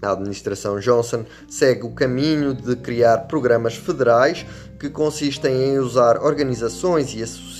A 0.00 0.12
administração 0.12 0.80
Johnson 0.80 1.26
segue 1.46 1.84
o 1.84 1.94
caminho 1.94 2.54
de 2.54 2.74
criar 2.76 3.18
programas 3.28 3.74
federais 3.74 4.46
que 4.78 4.88
consistem 4.88 5.74
em 5.74 5.78
usar 5.78 6.16
organizações 6.16 7.14
e 7.14 7.22
associações 7.22 7.59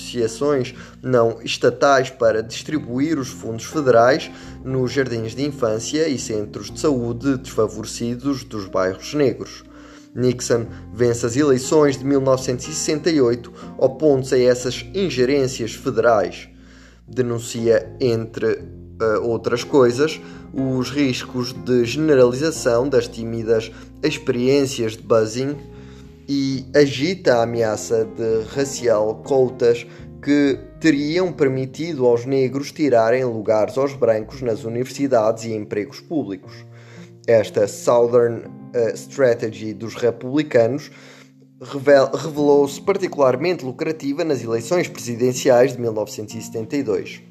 não 1.03 1.41
estatais 1.43 2.11
para 2.11 2.43
distribuir 2.43 3.19
os 3.19 3.29
fundos 3.29 3.65
federais 3.65 4.31
nos 4.65 4.93
jardins 4.93 5.35
de 5.35 5.45
infância 5.45 6.09
e 6.09 6.19
centros 6.19 6.71
de 6.71 6.81
saúde 6.81 7.37
desfavorecidos 7.39 8.45
dos 8.45 8.67
bairros 8.67 9.15
negros. 9.15 9.65
Nixon 10.15 10.67
vence 10.93 11.25
as 11.25 11.37
eleições 11.37 11.97
de 11.97 12.05
1968 12.05 13.53
opondo-se 13.79 14.35
a 14.35 14.39
essas 14.39 14.85
ingerências 14.95 15.73
federais. 15.73 16.49
Denuncia, 17.07 17.97
entre 18.01 18.47
uh, 18.57 19.23
outras 19.23 19.65
coisas, 19.65 20.21
os 20.53 20.91
riscos 20.91 21.53
de 21.53 21.85
generalização 21.85 22.89
das 22.89 23.07
tímidas 23.07 23.71
experiências 24.03 24.97
de 24.97 25.03
buzzing 25.03 25.57
e 26.33 26.65
agita 26.77 27.39
a 27.39 27.43
ameaça 27.43 28.05
de 28.05 28.45
racial 28.55 29.17
cotas 29.25 29.85
que 30.23 30.61
teriam 30.79 31.33
permitido 31.33 32.07
aos 32.07 32.25
negros 32.25 32.71
tirarem 32.71 33.25
lugares 33.25 33.77
aos 33.77 33.95
brancos 33.95 34.41
nas 34.41 34.63
universidades 34.63 35.43
e 35.43 35.53
empregos 35.53 35.99
públicos. 35.99 36.65
Esta 37.27 37.67
Southern 37.67 38.45
uh, 38.45 38.95
Strategy 38.95 39.75
dos 39.75 39.97
republicanos 39.97 40.93
revelou-se 41.61 42.81
particularmente 42.81 43.65
lucrativa 43.65 44.23
nas 44.23 44.41
eleições 44.41 44.87
presidenciais 44.87 45.73
de 45.73 45.81
1972. 45.81 47.30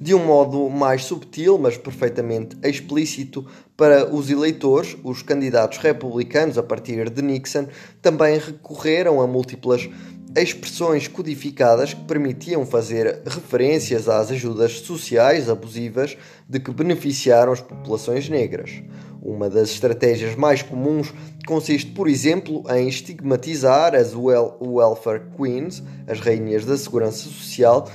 De 0.00 0.14
um 0.14 0.24
modo 0.24 0.68
mais 0.68 1.04
subtil, 1.04 1.58
mas 1.58 1.76
perfeitamente 1.78 2.56
explícito, 2.62 3.46
para 3.76 4.14
os 4.14 4.30
eleitores, 4.30 4.96
os 5.02 5.22
candidatos 5.22 5.78
republicanos, 5.78 6.58
a 6.58 6.62
partir 6.62 7.08
de 7.10 7.22
Nixon, 7.22 7.66
também 8.02 8.38
recorreram 8.38 9.20
a 9.20 9.26
múltiplas 9.26 9.88
expressões 10.36 11.08
codificadas 11.08 11.94
que 11.94 12.04
permitiam 12.04 12.66
fazer 12.66 13.22
referências 13.24 14.06
às 14.06 14.30
ajudas 14.30 14.80
sociais 14.80 15.48
abusivas 15.48 16.16
de 16.46 16.60
que 16.60 16.70
beneficiaram 16.70 17.52
as 17.52 17.60
populações 17.60 18.28
negras. 18.28 18.82
Uma 19.22 19.48
das 19.48 19.70
estratégias 19.70 20.36
mais 20.36 20.62
comuns 20.62 21.12
consiste, 21.46 21.90
por 21.90 22.06
exemplo, 22.06 22.62
em 22.70 22.86
estigmatizar 22.86 23.94
as 23.94 24.14
welfare 24.14 25.22
queens, 25.36 25.82
as 26.06 26.20
rainhas 26.20 26.64
da 26.64 26.76
segurança 26.76 27.28
social, 27.28 27.90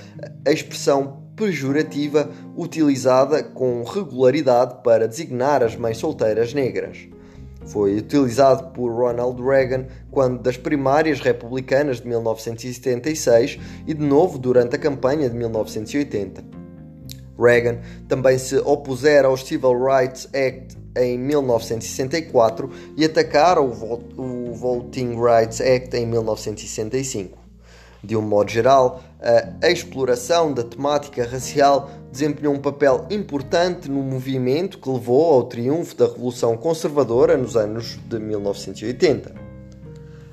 a 0.45 0.51
expressão 0.51 1.20
pejorativa 1.41 2.29
utilizada 2.55 3.41
com 3.41 3.83
regularidade 3.83 4.75
para 4.83 5.07
designar 5.07 5.63
as 5.63 5.75
mães 5.75 5.97
solteiras 5.97 6.53
negras. 6.53 7.07
Foi 7.65 7.97
utilizado 7.97 8.65
por 8.73 8.91
Ronald 8.91 9.41
Reagan 9.41 9.87
quando 10.11 10.39
das 10.39 10.55
primárias 10.55 11.19
republicanas 11.19 11.99
de 11.99 12.07
1976 12.07 13.59
e 13.87 13.93
de 13.95 14.05
novo 14.05 14.37
durante 14.37 14.75
a 14.75 14.79
campanha 14.79 15.27
de 15.27 15.35
1980. 15.35 16.43
Reagan 17.39 17.79
também 18.07 18.37
se 18.37 18.57
opusera 18.57 19.27
ao 19.27 19.35
Civil 19.35 19.83
Rights 19.83 20.27
Act 20.27 20.77
em 20.95 21.17
1964 21.17 22.69
e 22.95 23.03
atacara 23.03 23.59
o, 23.59 24.53
Voting 24.53 25.15
Rights 25.19 25.59
Act 25.59 25.97
em 25.97 26.05
1965. 26.05 27.41
De 28.03 28.17
um 28.17 28.21
modo 28.21 28.49
geral, 28.49 29.01
a 29.61 29.69
exploração 29.69 30.51
da 30.51 30.63
temática 30.63 31.23
racial 31.23 31.91
desempenhou 32.11 32.55
um 32.55 32.59
papel 32.59 33.05
importante 33.09 33.89
no 33.89 34.01
movimento 34.01 34.79
que 34.79 34.89
levou 34.89 35.33
ao 35.33 35.43
triunfo 35.43 35.95
da 35.95 36.07
Revolução 36.07 36.57
Conservadora 36.57 37.37
nos 37.37 37.55
anos 37.55 37.99
de 38.09 38.19
1980 38.19 39.40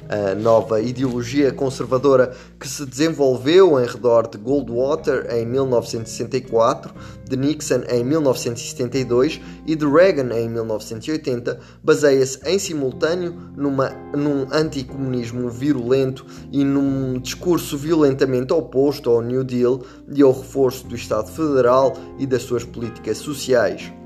a 0.09 0.35
nova 0.35 0.81
ideologia 0.81 1.53
conservadora 1.53 2.35
que 2.59 2.67
se 2.67 2.87
desenvolveu 2.87 3.79
em 3.79 3.87
redor 3.87 4.29
de 4.29 4.39
Goldwater 4.39 5.27
em 5.31 5.45
1964, 5.47 6.95
de 7.29 7.37
Nixon 7.37 7.83
em 7.89 8.03
1972 8.03 9.41
e 9.67 9.77
de 9.77 9.87
Reagan 9.87 10.35
em 10.35 10.49
1980, 10.49 11.61
baseia-se 11.83 12.41
em 12.47 12.59
simultâneo 12.59 13.35
numa, 13.57 13.91
num 14.17 14.47
anticomunismo 14.51 15.51
virulento 15.51 16.25
e 16.51 16.65
num 16.65 17.19
discurso 17.19 17.77
violentamente 17.77 18.53
oposto 18.53 19.11
ao 19.11 19.21
New 19.21 19.45
Deal 19.45 19.83
e 20.13 20.23
ao 20.23 20.33
reforço 20.33 20.87
do 20.87 20.95
Estado 20.95 21.29
Federal 21.31 21.93
e 22.19 22.27
das 22.27 22.43
suas 22.43 22.65
políticas 22.65 23.19
sociais. 23.19 23.98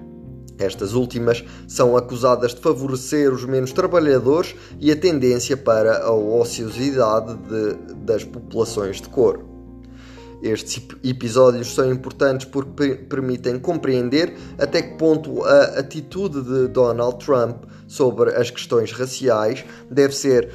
Estas 0.59 0.95
últimas 0.95 1.45
são 1.67 1.97
acusadas 1.97 2.55
de 2.55 2.61
favorecer 2.61 3.33
os 3.33 3.45
menos 3.45 3.73
trabalhadores 3.73 4.55
e 4.79 4.91
a 4.91 4.97
tendência 4.97 5.57
para 5.57 6.05
a 6.05 6.12
ociosidade 6.12 7.37
de, 7.37 7.95
das 7.97 8.25
populações 8.25 9.01
de 9.01 9.09
cor. 9.09 9.53
Estes 10.43 10.83
episódios 11.05 11.73
são 11.73 11.91
importantes 11.93 12.47
porque 12.47 12.97
permitem 12.97 13.61
compreender 13.61 14.35
até 14.59 14.83
que 14.83 14.99
ponto 14.99 15.45
a 15.45 15.79
atitude 15.79 16.43
de 16.43 16.67
Donald 16.67 17.25
Trump 17.25 17.62
sobre 17.87 18.35
as 18.35 18.51
questões 18.51 18.91
raciais 18.91 19.65
deve 19.88 20.17
ser 20.17 20.51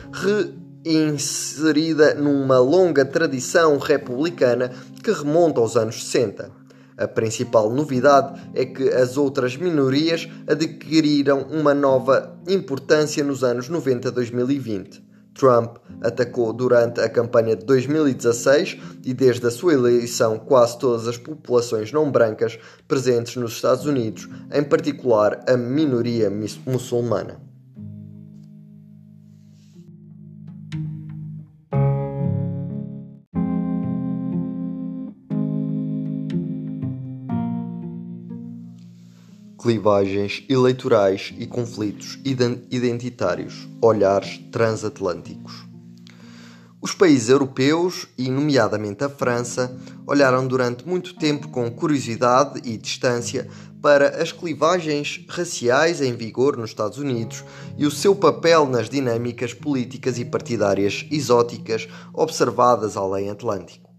reinserida 0.84 2.16
numa 2.16 2.60
longa 2.60 3.06
tradição 3.06 3.78
republicana 3.78 4.74
que 5.02 5.12
remonta 5.12 5.62
aos 5.62 5.78
anos 5.78 6.04
60. 6.06 6.67
A 6.98 7.08
principal 7.08 7.70
novidade 7.70 8.50
é 8.56 8.66
que 8.66 8.90
as 8.90 9.18
outras 9.18 9.56
minorias 9.56 10.28
adquiriram 10.48 11.44
uma 11.52 11.74
nova 11.74 12.36
importância 12.48 13.24
nos 13.24 13.44
anos 13.44 13.70
90 13.70 14.12
2020. 14.12 15.06
Trump 15.38 15.78
atacou 16.02 16.52
durante 16.52 17.00
a 17.00 17.08
campanha 17.08 17.56
de 17.56 17.64
2016 17.64 18.78
e 19.06 19.14
desde 19.14 19.46
a 19.46 19.52
sua 19.52 19.74
eleição 19.74 20.40
quase 20.40 20.80
todas 20.80 21.08
as 21.08 21.18
populações 21.18 21.92
não 21.92 22.12
brancas 22.12 22.58
presentes 22.88 23.36
nos 23.36 23.54
Estados 23.54 23.86
Unidos, 23.86 24.28
em 24.52 24.64
particular 24.64 25.44
a 25.48 25.56
minoria 25.56 26.32
muçulmana. 26.66 27.47
Clivagens 39.68 40.46
eleitorais 40.48 41.34
e 41.38 41.46
conflitos 41.46 42.18
identitários, 42.24 43.68
olhares 43.82 44.40
transatlânticos. 44.50 45.68
Os 46.82 46.94
países 46.94 47.28
europeus, 47.28 48.08
e 48.18 48.32
nomeadamente 48.32 49.04
a 49.04 49.10
França, 49.10 49.78
olharam 50.08 50.48
durante 50.48 50.88
muito 50.88 51.18
tempo 51.18 51.50
com 51.50 51.70
curiosidade 51.70 52.62
e 52.64 52.78
distância 52.78 53.50
para 53.82 54.22
as 54.22 54.32
clivagens 54.32 55.26
raciais 55.28 56.00
em 56.00 56.16
vigor 56.16 56.56
nos 56.56 56.70
Estados 56.70 56.98
Unidos 56.98 57.44
e 57.78 57.86
o 57.86 57.92
seu 57.92 58.16
papel 58.16 58.66
nas 58.66 58.90
dinâmicas 58.90 59.54
políticas 59.54 60.18
e 60.18 60.24
partidárias 60.24 61.06
exóticas 61.12 61.90
observadas 62.14 62.96
além 62.96 63.30
Atlântico. 63.30 63.90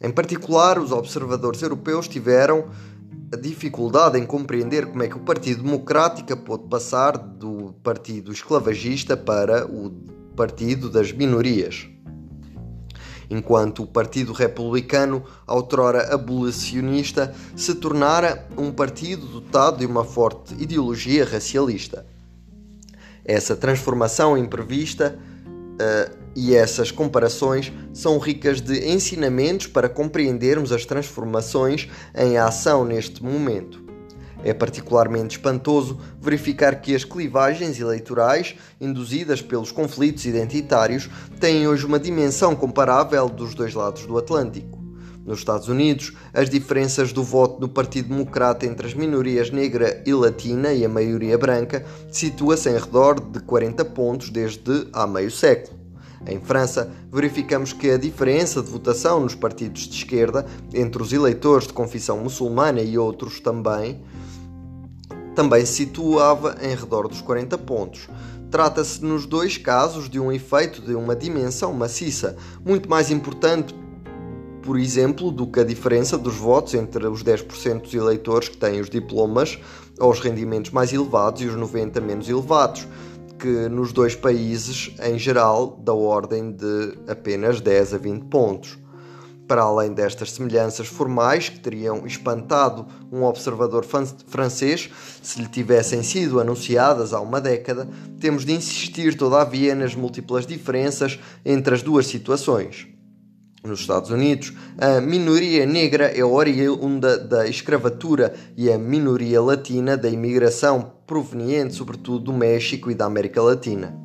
Em 0.00 0.12
particular, 0.12 0.78
os 0.78 0.92
observadores 0.92 1.62
europeus 1.62 2.06
tiveram 2.06 2.68
a 3.32 3.36
dificuldade 3.36 4.18
em 4.18 4.24
compreender 4.24 4.86
como 4.86 5.02
é 5.02 5.08
que 5.08 5.16
o 5.16 5.20
Partido 5.20 5.62
Democrático 5.62 6.36
pôde 6.36 6.68
passar 6.68 7.16
do 7.16 7.74
Partido 7.82 8.32
Esclavagista 8.32 9.16
para 9.16 9.66
o 9.66 9.90
Partido 10.36 10.88
das 10.88 11.10
Minorias. 11.12 11.88
Enquanto 13.28 13.82
o 13.82 13.86
Partido 13.86 14.32
Republicano, 14.32 15.24
outrora 15.46 16.14
abolicionista, 16.14 17.34
se 17.56 17.74
tornara 17.74 18.46
um 18.56 18.70
partido 18.70 19.26
dotado 19.26 19.78
de 19.78 19.86
uma 19.86 20.04
forte 20.04 20.54
ideologia 20.54 21.24
racialista. 21.24 22.06
Essa 23.24 23.56
transformação 23.56 24.38
imprevista 24.38 25.18
uh, 25.18 26.25
e 26.36 26.54
essas 26.54 26.90
comparações 26.90 27.72
são 27.94 28.18
ricas 28.18 28.60
de 28.60 28.86
ensinamentos 28.86 29.66
para 29.66 29.88
compreendermos 29.88 30.70
as 30.70 30.84
transformações 30.84 31.88
em 32.14 32.36
ação 32.36 32.84
neste 32.84 33.24
momento. 33.24 33.82
É 34.44 34.52
particularmente 34.52 35.38
espantoso 35.38 35.98
verificar 36.20 36.80
que 36.82 36.94
as 36.94 37.04
clivagens 37.04 37.80
eleitorais 37.80 38.54
induzidas 38.78 39.40
pelos 39.40 39.72
conflitos 39.72 40.26
identitários 40.26 41.08
têm 41.40 41.66
hoje 41.66 41.86
uma 41.86 41.98
dimensão 41.98 42.54
comparável 42.54 43.30
dos 43.30 43.54
dois 43.54 43.72
lados 43.72 44.04
do 44.04 44.18
Atlântico. 44.18 44.84
Nos 45.24 45.38
Estados 45.38 45.68
Unidos, 45.68 46.12
as 46.32 46.48
diferenças 46.48 47.12
do 47.12 47.24
voto 47.24 47.58
do 47.58 47.68
Partido 47.68 48.10
Democrata 48.10 48.64
entre 48.64 48.86
as 48.86 48.94
minorias 48.94 49.50
negra 49.50 50.00
e 50.06 50.12
latina 50.12 50.72
e 50.72 50.84
a 50.84 50.88
maioria 50.88 51.36
branca 51.36 51.84
situa-se 52.12 52.68
em 52.68 52.78
redor 52.78 53.18
de 53.18 53.40
40 53.40 53.84
pontos 53.86 54.30
desde 54.30 54.86
há 54.92 55.06
meio 55.06 55.30
século. 55.30 55.85
Em 56.26 56.40
França, 56.40 56.90
verificamos 57.10 57.72
que 57.72 57.90
a 57.90 57.96
diferença 57.96 58.60
de 58.60 58.68
votação 58.68 59.20
nos 59.20 59.34
partidos 59.34 59.82
de 59.82 59.94
esquerda 59.94 60.44
entre 60.74 61.00
os 61.00 61.12
eleitores 61.12 61.68
de 61.68 61.72
confissão 61.72 62.18
muçulmana 62.18 62.80
e 62.80 62.98
outros 62.98 63.38
também 63.40 64.00
também 65.36 65.66
se 65.66 65.74
situava 65.74 66.56
em 66.62 66.74
redor 66.74 67.06
dos 67.06 67.20
40 67.20 67.58
pontos. 67.58 68.08
Trata-se 68.50 69.04
nos 69.04 69.26
dois 69.26 69.58
casos 69.58 70.08
de 70.08 70.18
um 70.18 70.32
efeito 70.32 70.80
de 70.80 70.94
uma 70.94 71.14
dimensão 71.14 71.74
maciça, 71.74 72.36
muito 72.64 72.88
mais 72.88 73.10
importante, 73.10 73.74
por 74.62 74.78
exemplo, 74.78 75.30
do 75.30 75.46
que 75.46 75.60
a 75.60 75.64
diferença 75.64 76.16
dos 76.16 76.36
votos 76.36 76.72
entre 76.72 77.06
os 77.06 77.22
10% 77.22 77.82
dos 77.82 77.94
eleitores 77.94 78.48
que 78.48 78.56
têm 78.56 78.80
os 78.80 78.88
diplomas 78.88 79.58
aos 80.00 80.20
rendimentos 80.20 80.70
mais 80.70 80.92
elevados 80.92 81.42
e 81.42 81.44
os 81.44 81.54
90 81.54 82.00
menos 82.00 82.28
elevados 82.28 82.86
que 83.38 83.68
nos 83.68 83.92
dois 83.92 84.14
países, 84.14 84.92
em 85.02 85.18
geral, 85.18 85.78
da 85.82 85.92
ordem 85.92 86.52
de 86.52 86.98
apenas 87.06 87.60
10 87.60 87.94
a 87.94 87.98
20 87.98 88.24
pontos. 88.24 88.78
Para 89.46 89.62
além 89.62 89.92
destas 89.92 90.32
semelhanças 90.32 90.88
formais 90.88 91.48
que 91.48 91.60
teriam 91.60 92.04
espantado 92.04 92.86
um 93.12 93.22
observador 93.22 93.86
francês 94.26 94.90
se 95.22 95.40
lhe 95.40 95.46
tivessem 95.46 96.02
sido 96.02 96.40
anunciadas 96.40 97.12
há 97.12 97.20
uma 97.20 97.40
década, 97.40 97.88
temos 98.18 98.44
de 98.44 98.52
insistir 98.52 99.16
todavia 99.16 99.74
nas 99.74 99.94
múltiplas 99.94 100.46
diferenças 100.46 101.20
entre 101.44 101.74
as 101.74 101.82
duas 101.82 102.06
situações. 102.06 102.95
Nos 103.66 103.80
Estados 103.80 104.10
Unidos, 104.10 104.52
a 104.78 105.00
minoria 105.00 105.66
negra 105.66 106.06
é 106.06 106.24
oriunda 106.24 107.18
da 107.18 107.48
escravatura 107.48 108.32
e 108.56 108.70
a 108.70 108.78
minoria 108.78 109.42
latina 109.42 109.96
da 109.96 110.08
imigração 110.08 110.92
proveniente 111.04 111.74
sobretudo 111.74 112.20
do 112.20 112.32
México 112.32 112.92
e 112.92 112.94
da 112.94 113.06
América 113.06 113.42
Latina. 113.42 113.98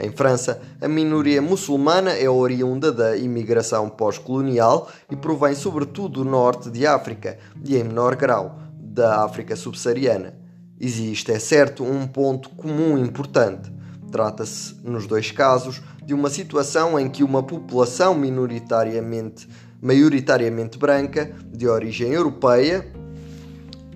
Em 0.00 0.10
França, 0.10 0.62
a 0.80 0.88
minoria 0.88 1.42
muçulmana 1.42 2.12
é 2.12 2.26
oriunda 2.26 2.90
da 2.90 3.14
imigração 3.14 3.90
pós-colonial 3.90 4.90
e 5.10 5.14
provém 5.14 5.54
sobretudo 5.54 6.24
do 6.24 6.24
norte 6.24 6.70
de 6.70 6.86
África 6.86 7.36
e, 7.62 7.76
em 7.76 7.84
menor 7.84 8.16
grau, 8.16 8.60
da 8.74 9.22
África 9.22 9.54
subsaariana. 9.54 10.34
Existe, 10.80 11.32
é 11.32 11.38
certo, 11.38 11.84
um 11.84 12.06
ponto 12.06 12.48
comum 12.48 12.96
importante. 12.96 13.70
Trata-se, 14.10 14.74
nos 14.82 15.06
dois 15.06 15.30
casos, 15.30 15.82
de 16.04 16.14
uma 16.14 16.28
situação 16.30 16.98
em 16.98 17.08
que 17.08 17.22
uma 17.22 17.42
população 17.42 18.14
minoritariamente, 18.14 19.48
maioritariamente 19.80 20.78
branca, 20.78 21.34
de 21.52 21.68
origem 21.68 22.12
europeia, 22.12 22.86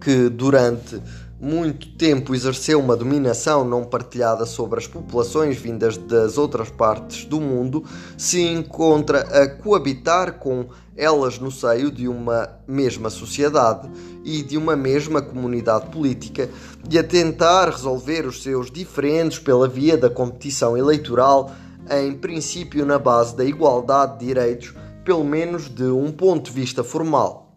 que 0.00 0.28
durante 0.28 1.00
muito 1.38 1.88
tempo 1.96 2.34
exerceu 2.34 2.80
uma 2.80 2.96
dominação 2.96 3.64
não 3.64 3.84
partilhada 3.84 4.46
sobre 4.46 4.78
as 4.78 4.86
populações 4.86 5.56
vindas 5.58 5.96
das 5.98 6.38
outras 6.38 6.70
partes 6.70 7.24
do 7.26 7.40
mundo, 7.40 7.84
se 8.16 8.40
encontra 8.40 9.20
a 9.20 9.48
coabitar 9.48 10.38
com 10.38 10.66
elas 10.96 11.38
no 11.38 11.50
seio 11.50 11.90
de 11.90 12.08
uma 12.08 12.48
mesma 12.66 13.10
sociedade 13.10 13.88
e 14.24 14.42
de 14.42 14.56
uma 14.56 14.74
mesma 14.74 15.20
comunidade 15.20 15.90
política 15.90 16.48
e 16.90 16.98
a 16.98 17.04
tentar 17.04 17.68
resolver 17.68 18.26
os 18.26 18.42
seus 18.42 18.70
diferentes 18.70 19.38
pela 19.38 19.68
via 19.68 19.96
da 19.96 20.08
competição 20.08 20.76
eleitoral 20.76 21.52
em 21.90 22.14
princípio 22.14 22.84
na 22.84 22.98
base 22.98 23.36
da 23.36 23.44
igualdade 23.44 24.18
de 24.18 24.26
direitos, 24.26 24.74
pelo 25.04 25.24
menos 25.24 25.68
de 25.68 25.84
um 25.84 26.10
ponto 26.10 26.46
de 26.46 26.50
vista 26.50 26.82
formal. 26.82 27.54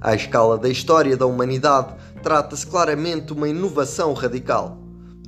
À 0.00 0.14
escala 0.14 0.56
da 0.56 0.68
história 0.68 1.16
da 1.16 1.26
humanidade, 1.26 1.94
trata-se 2.22 2.66
claramente 2.66 3.26
de 3.26 3.32
uma 3.32 3.48
inovação 3.48 4.12
radical. 4.12 4.78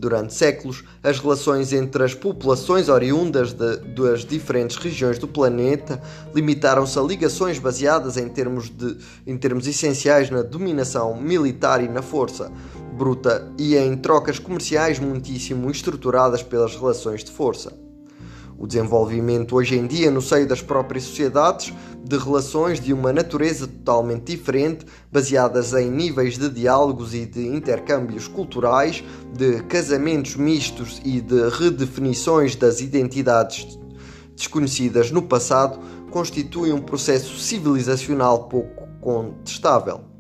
Durante 0.03 0.35
séculos, 0.35 0.83
as 1.01 1.21
relações 1.21 1.73
entre 1.73 2.03
as 2.03 2.13
populações 2.13 2.89
oriundas 2.89 3.53
de, 3.53 3.77
das 3.77 4.25
diferentes 4.25 4.77
regiões 4.77 5.17
do 5.17 5.29
planeta 5.29 6.03
limitaram-se 6.35 6.99
a 6.99 7.03
ligações 7.03 7.61
baseadas 7.61 8.17
em 8.17 8.29
termos, 8.29 8.69
de, 8.69 8.97
em 9.25 9.37
termos 9.37 9.65
essenciais 9.69 10.29
na 10.29 10.43
dominação 10.43 11.15
militar 11.15 11.85
e 11.85 11.89
na 11.89 12.03
força 12.03 12.51
bruta 12.93 13.51
e 13.59 13.77
em 13.77 13.97
trocas 13.97 14.39
comerciais 14.39 14.99
muitíssimo 14.99 15.71
estruturadas 15.71 16.43
pelas 16.43 16.75
relações 16.75 17.23
de 17.25 17.31
força. 17.31 17.73
O 18.59 18.67
desenvolvimento 18.67 19.57
hoje 19.57 19.77
em 19.77 19.87
dia, 19.87 20.11
no 20.11 20.23
seio 20.23 20.47
das 20.47 20.63
próprias 20.63 21.05
sociedades, 21.05 21.73
de 22.05 22.17
relações 22.17 22.79
de 22.79 22.93
uma 22.93 23.13
natureza 23.13 23.67
totalmente 23.67 24.37
diferente, 24.37 24.87
baseadas 25.11 25.73
em 25.73 25.91
níveis 25.91 26.39
de 26.39 26.49
diálogos 26.49 27.15
e 27.15 27.27
de 27.27 27.47
intercâmbios 27.47 28.29
culturais, 28.29 29.03
de 29.33 29.63
casamentos 29.65 30.37
mistos 30.37 31.01
e 31.05 31.21
de 31.21 31.49
redefinições 31.49 32.55
das 32.55 32.81
identidades 32.81 33.79
desconhecidas 34.37 35.11
no 35.11 35.23
passado, 35.23 35.79
constitui 36.11 36.73
um 36.73 36.81
processo 36.81 37.39
civilizacional 37.39 38.45
pouco 38.45 38.87
contestável 39.01 40.12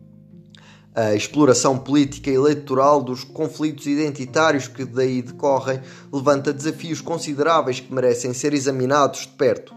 a 0.94 1.14
exploração 1.14 1.78
política 1.78 2.30
e 2.30 2.34
eleitoral 2.34 3.02
dos 3.02 3.24
conflitos 3.24 3.86
identitários 3.86 4.68
que 4.68 4.84
daí 4.84 5.22
decorrem 5.22 5.80
levanta 6.12 6.52
desafios 6.52 7.00
consideráveis 7.00 7.80
que 7.80 7.92
merecem 7.92 8.34
ser 8.34 8.52
examinados 8.52 9.20
de 9.20 9.28
perto. 9.28 9.74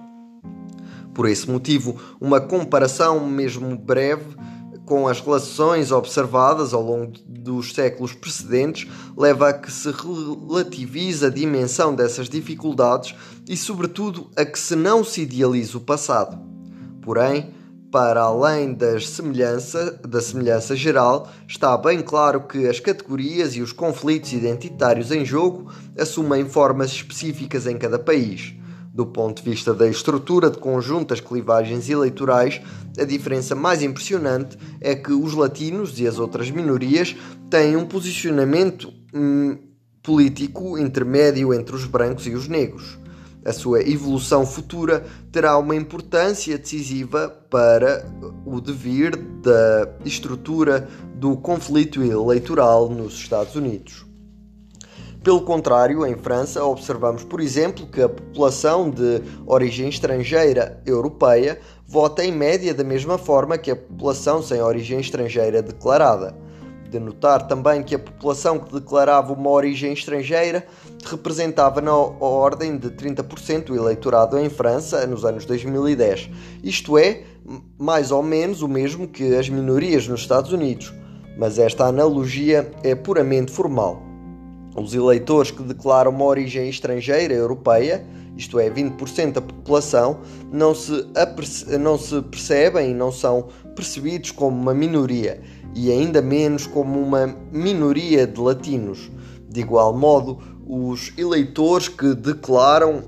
Por 1.13 1.30
esse 1.30 1.49
motivo, 1.49 1.97
uma 2.19 2.41
comparação, 2.41 3.25
mesmo 3.25 3.78
breve, 3.78 4.36
com 4.86 5.08
as 5.08 5.19
relações 5.19 5.91
observadas 5.91 6.73
ao 6.73 6.82
longo 6.82 7.13
dos 7.25 7.73
séculos 7.73 8.13
precedentes 8.13 8.88
leva 9.17 9.49
a 9.49 9.54
que 9.54 9.71
se 9.71 9.89
relativize 9.91 11.25
a 11.25 11.30
dimensão 11.30 11.95
dessas 11.95 12.30
dificuldades 12.30 13.15
e, 13.47 13.58
sobretudo, 13.58 14.30
a 14.36 14.45
que 14.45 14.60
se 14.60 14.75
não 14.75 15.04
se 15.04 15.21
idealize 15.21 15.75
o 15.75 15.80
passado. 15.82 16.38
Porém, 17.01 17.54
para 17.95 18.23
além 18.23 18.73
das 18.73 19.08
semelhança, 19.08 19.97
da 20.05 20.19
semelhança 20.19 20.75
geral, 20.75 21.31
está 21.47 21.77
bem 21.77 22.01
claro 22.01 22.41
que 22.41 22.67
as 22.67 22.77
categorias 22.77 23.55
e 23.55 23.62
os 23.62 23.71
conflitos 23.71 24.34
identitários 24.34 25.13
em 25.13 25.23
jogo 25.23 25.71
assumem 25.97 26.43
formas 26.43 26.91
específicas 26.91 27.65
em 27.65 27.77
cada 27.77 27.97
país. 27.97 28.53
Do 28.93 29.05
ponto 29.05 29.41
de 29.41 29.49
vista 29.49 29.73
da 29.73 29.88
estrutura 29.88 30.49
de 30.49 30.58
conjunto 30.58 31.12
das 31.12 31.21
clivagens 31.21 31.89
eleitorais, 31.89 32.60
a 32.99 33.05
diferença 33.05 33.55
mais 33.55 33.81
impressionante 33.81 34.58
é 34.81 34.93
que 34.93 35.13
os 35.13 35.34
latinos 35.34 35.97
e 35.97 36.05
as 36.05 36.19
outras 36.19 36.51
minorias 36.51 37.15
têm 37.49 37.77
um 37.77 37.86
posicionamento 37.86 38.91
hum, 39.13 39.58
político 40.03 40.77
intermédio 40.77 41.53
entre 41.53 41.73
os 41.73 41.86
brancos 41.86 42.27
e 42.27 42.31
os 42.31 42.49
negros 42.49 43.04
a 43.45 43.53
sua 43.53 43.81
evolução 43.88 44.45
futura 44.45 45.05
terá 45.31 45.55
uma 45.58 45.75
importância 45.75 46.58
decisiva 46.58 47.29
para 47.49 48.03
o 48.43 48.60
devir 48.60 49.15
da 49.15 49.88
estrutura 50.03 50.89
do 51.13 51.38
conflito 51.38 52.03
eleitoral 52.03 52.89
nos 52.89 53.13
Estados 53.13 53.55
Unidos. 53.55 54.03
Pelo 55.23 55.41
contrário, 55.41 56.05
em 56.05 56.15
França, 56.15 56.63
observamos, 56.63 57.23
por 57.23 57.39
exemplo, 57.39 57.88
que 57.88 58.01
a 58.01 58.10
população 58.10 58.89
de 58.89 59.21
origem 59.45 59.89
estrangeira 59.89 60.81
europeia 60.86 61.60
vota 61.88 62.23
em 62.23 62.31
média 62.31 62.73
da 62.73 62.84
mesma 62.84 63.17
forma 63.17 63.58
que 63.58 63.71
a 63.71 63.75
população 63.75 64.41
sem 64.41 64.62
origem 64.62 64.99
estrangeira 64.99 65.62
declarada 65.62 66.44
de 66.89 66.99
notar 66.99 67.47
também 67.47 67.83
que 67.83 67.95
a 67.95 67.99
população 67.99 68.59
que 68.59 68.73
declarava 68.73 69.33
uma 69.33 69.49
origem 69.49 69.93
estrangeira 69.93 70.65
representava 71.05 71.81
na 71.81 71.93
ordem 71.93 72.77
de 72.77 72.89
30% 72.89 73.65
do 73.65 73.75
eleitorado 73.75 74.37
em 74.37 74.49
França 74.49 75.05
nos 75.05 75.25
anos 75.25 75.45
2010. 75.45 76.29
Isto 76.63 76.97
é, 76.97 77.23
mais 77.77 78.11
ou 78.11 78.23
menos 78.23 78.61
o 78.61 78.67
mesmo 78.67 79.07
que 79.07 79.35
as 79.35 79.49
minorias 79.49 80.07
nos 80.07 80.21
Estados 80.21 80.51
Unidos, 80.51 80.93
mas 81.37 81.59
esta 81.59 81.85
analogia 81.85 82.71
é 82.83 82.95
puramente 82.95 83.51
formal. 83.51 84.01
Os 84.75 84.93
eleitores 84.93 85.51
que 85.51 85.63
declaram 85.63 86.11
uma 86.11 86.25
origem 86.25 86.69
estrangeira 86.69 87.33
europeia, 87.33 88.05
isto 88.35 88.59
é, 88.59 88.69
20% 88.69 89.33
da 89.33 89.41
população, 89.41 90.19
não 90.51 90.75
se, 90.75 91.07
não 91.79 91.97
se 91.97 92.21
percebem 92.23 92.91
e 92.91 92.93
não 92.93 93.11
são 93.11 93.47
percebidos 93.75 94.31
como 94.31 94.57
uma 94.57 94.73
minoria 94.73 95.41
e 95.75 95.91
ainda 95.91 96.21
menos 96.21 96.65
como 96.65 96.99
uma 96.99 97.27
minoria 97.51 98.25
de 98.25 98.39
latinos. 98.39 99.11
De 99.47 99.59
igual 99.59 99.95
modo, 99.95 100.39
os 100.65 101.11
eleitores 101.17 101.88
que 101.89 102.15
declaram 102.15 103.03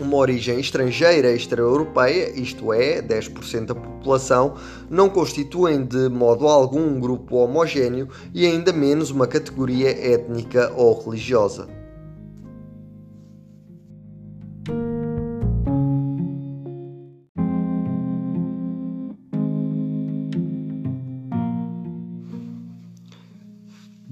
uma 0.00 0.16
origem 0.16 0.60
estrangeira 0.60 1.32
extra-europeia, 1.32 2.30
isto 2.38 2.72
é, 2.72 3.02
10% 3.02 3.66
da 3.66 3.74
população, 3.74 4.54
não 4.88 5.08
constituem 5.08 5.84
de 5.84 6.08
modo 6.08 6.46
algum 6.46 6.86
um 6.86 7.00
grupo 7.00 7.36
homogéneo 7.36 8.08
e 8.32 8.46
ainda 8.46 8.72
menos 8.72 9.10
uma 9.10 9.26
categoria 9.26 9.90
étnica 9.90 10.72
ou 10.76 11.02
religiosa. 11.02 11.77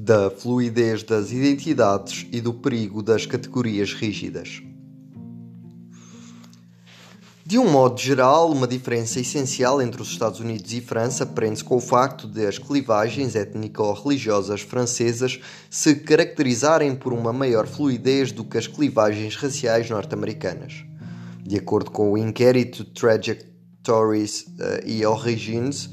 Da 0.07 0.31
fluidez 0.31 1.03
das 1.03 1.33
identidades 1.33 2.29
e 2.31 2.41
do 2.41 2.55
perigo 2.55 3.03
das 3.03 3.27
categorias 3.27 3.93
rígidas. 3.93 4.63
De 7.45 7.59
um 7.59 7.69
modo 7.69 8.01
geral, 8.01 8.53
uma 8.53 8.69
diferença 8.69 9.19
essencial 9.19 9.83
entre 9.83 10.01
os 10.01 10.09
Estados 10.09 10.39
Unidos 10.39 10.73
e 10.73 10.81
França 10.81 11.27
prende-se 11.27 11.65
com 11.65 11.75
o 11.77 11.81
facto 11.81 12.29
de 12.29 12.47
as 12.47 12.57
clivagens 12.57 13.35
étnico-religiosas 13.35 14.61
francesas 14.61 15.41
se 15.69 15.97
caracterizarem 15.97 16.95
por 16.95 17.13
uma 17.13 17.33
maior 17.33 17.67
fluidez 17.67 18.31
do 18.31 18.45
que 18.45 18.59
as 18.59 18.69
clivagens 18.69 19.35
raciais 19.35 19.91
norte-americanas. 19.91 20.85
De 21.43 21.57
acordo 21.57 21.91
com 21.91 22.13
o 22.13 22.19
inquérito 22.19 22.85
Trajectories 22.85 24.43
uh, 24.43 24.87
e 24.87 25.05
Origins, 25.05 25.91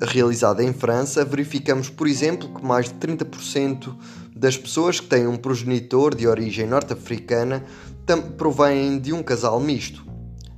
realizada 0.00 0.62
em 0.62 0.72
França, 0.72 1.24
verificamos, 1.24 1.88
por 1.88 2.06
exemplo, 2.06 2.48
que 2.48 2.64
mais 2.64 2.86
de 2.86 2.94
30% 2.94 3.94
das 4.34 4.56
pessoas 4.56 5.00
que 5.00 5.06
têm 5.06 5.26
um 5.26 5.36
progenitor 5.36 6.14
de 6.14 6.26
origem 6.26 6.66
norte-africana 6.66 7.64
provêm 8.36 8.98
de 8.98 9.12
um 9.12 9.22
casal 9.22 9.58
misto. 9.58 10.04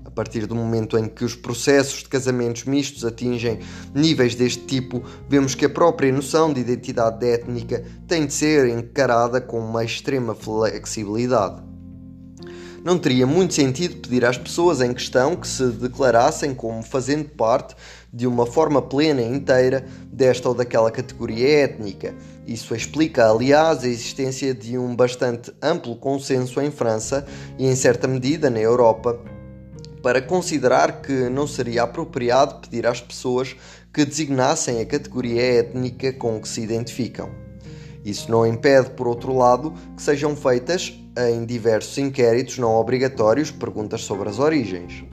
A 0.04 0.10
partir 0.10 0.46
do 0.46 0.54
momento 0.54 0.98
em 0.98 1.08
que 1.08 1.24
os 1.24 1.36
processos 1.36 2.00
de 2.00 2.08
casamentos 2.08 2.64
mistos 2.64 3.04
atingem 3.04 3.60
níveis 3.94 4.34
deste 4.34 4.64
tipo, 4.64 5.04
vemos 5.28 5.54
que 5.54 5.64
a 5.64 5.70
própria 5.70 6.12
noção 6.12 6.52
de 6.52 6.60
identidade 6.60 7.24
étnica 7.24 7.84
tem 8.08 8.26
de 8.26 8.34
ser 8.34 8.68
encarada 8.68 9.40
com 9.40 9.60
uma 9.60 9.84
extrema 9.84 10.34
flexibilidade. 10.34 11.62
não 12.82 12.98
teria 12.98 13.26
muito 13.26 13.54
sentido 13.54 13.96
pedir 13.96 14.24
às 14.24 14.36
pessoas 14.36 14.80
em 14.80 14.92
questão 14.92 15.36
que 15.36 15.46
se 15.46 15.66
declarassem 15.68 16.52
como 16.52 16.82
fazendo 16.82 17.28
parte 17.28 17.76
de 18.12 18.26
uma 18.26 18.46
forma 18.46 18.80
plena 18.80 19.20
e 19.20 19.28
inteira 19.28 19.84
desta 20.10 20.48
ou 20.48 20.54
daquela 20.54 20.90
categoria 20.90 21.64
étnica. 21.64 22.14
Isso 22.46 22.74
explica, 22.74 23.30
aliás, 23.30 23.84
a 23.84 23.88
existência 23.88 24.54
de 24.54 24.78
um 24.78 24.96
bastante 24.96 25.52
amplo 25.62 25.96
consenso 25.96 26.60
em 26.60 26.70
França 26.70 27.26
e, 27.58 27.66
em 27.66 27.76
certa 27.76 28.08
medida, 28.08 28.48
na 28.48 28.60
Europa, 28.60 29.20
para 30.02 30.22
considerar 30.22 31.02
que 31.02 31.28
não 31.28 31.46
seria 31.46 31.82
apropriado 31.82 32.60
pedir 32.60 32.86
às 32.86 33.00
pessoas 33.00 33.54
que 33.92 34.04
designassem 34.04 34.80
a 34.80 34.86
categoria 34.86 35.60
étnica 35.60 36.12
com 36.12 36.40
que 36.40 36.48
se 36.48 36.60
identificam. 36.60 37.30
Isso 38.04 38.30
não 38.30 38.46
impede, 38.46 38.90
por 38.90 39.06
outro 39.06 39.36
lado, 39.36 39.74
que 39.96 40.02
sejam 40.02 40.34
feitas, 40.34 40.98
em 41.30 41.44
diversos 41.44 41.98
inquéritos 41.98 42.58
não 42.58 42.74
obrigatórios, 42.76 43.50
perguntas 43.50 44.02
sobre 44.02 44.28
as 44.28 44.38
origens. 44.38 45.07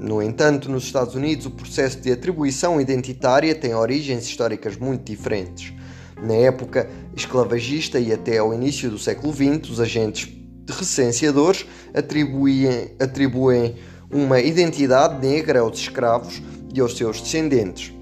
No 0.00 0.22
entanto, 0.22 0.70
nos 0.70 0.84
Estados 0.84 1.14
Unidos, 1.14 1.44
o 1.44 1.50
processo 1.50 2.00
de 2.00 2.10
atribuição 2.10 2.80
identitária 2.80 3.54
tem 3.54 3.74
origens 3.74 4.24
históricas 4.24 4.78
muito 4.78 5.04
diferentes. 5.04 5.74
Na 6.22 6.32
época 6.32 6.88
esclavagista 7.14 8.00
e 8.00 8.10
até 8.10 8.38
ao 8.38 8.54
início 8.54 8.90
do 8.90 8.98
século 8.98 9.30
XX, 9.30 9.70
os 9.70 9.78
agentes 9.78 10.26
recenseadores 10.66 11.66
atribuem, 11.92 12.92
atribuem 12.98 13.76
uma 14.10 14.40
identidade 14.40 15.24
negra 15.24 15.60
aos 15.60 15.78
escravos 15.78 16.40
e 16.74 16.80
aos 16.80 16.96
seus 16.96 17.20
descendentes. 17.20 17.92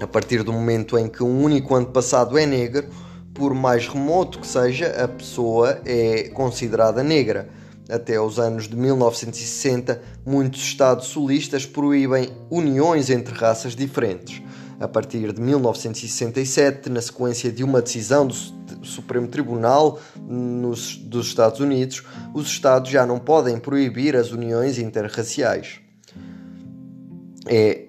A 0.00 0.08
partir 0.08 0.42
do 0.42 0.52
momento 0.52 0.98
em 0.98 1.08
que 1.08 1.22
um 1.22 1.44
único 1.44 1.76
antepassado 1.76 2.36
é 2.36 2.44
negro, 2.44 2.88
por 3.32 3.54
mais 3.54 3.86
remoto 3.86 4.40
que 4.40 4.46
seja, 4.46 4.88
a 5.02 5.06
pessoa 5.06 5.80
é 5.84 6.28
considerada 6.30 7.04
negra. 7.04 7.48
Até 7.90 8.20
os 8.20 8.38
anos 8.38 8.68
de 8.68 8.76
1960, 8.76 10.00
muitos 10.24 10.60
estados 10.60 11.08
sulistas 11.08 11.66
proíbem 11.66 12.30
uniões 12.48 13.10
entre 13.10 13.34
raças 13.34 13.74
diferentes. 13.74 14.40
A 14.78 14.86
partir 14.86 15.32
de 15.32 15.40
1967, 15.40 16.88
na 16.88 17.02
sequência 17.02 17.50
de 17.50 17.64
uma 17.64 17.82
decisão 17.82 18.26
do 18.26 18.34
Supremo 18.82 19.26
Tribunal 19.26 20.00
nos, 20.26 20.96
dos 20.96 21.26
Estados 21.26 21.60
Unidos, 21.60 22.02
os 22.32 22.46
Estados 22.46 22.90
já 22.90 23.04
não 23.04 23.18
podem 23.18 23.58
proibir 23.58 24.16
as 24.16 24.30
uniões 24.30 24.78
interraciais. 24.78 25.80
É 27.46 27.88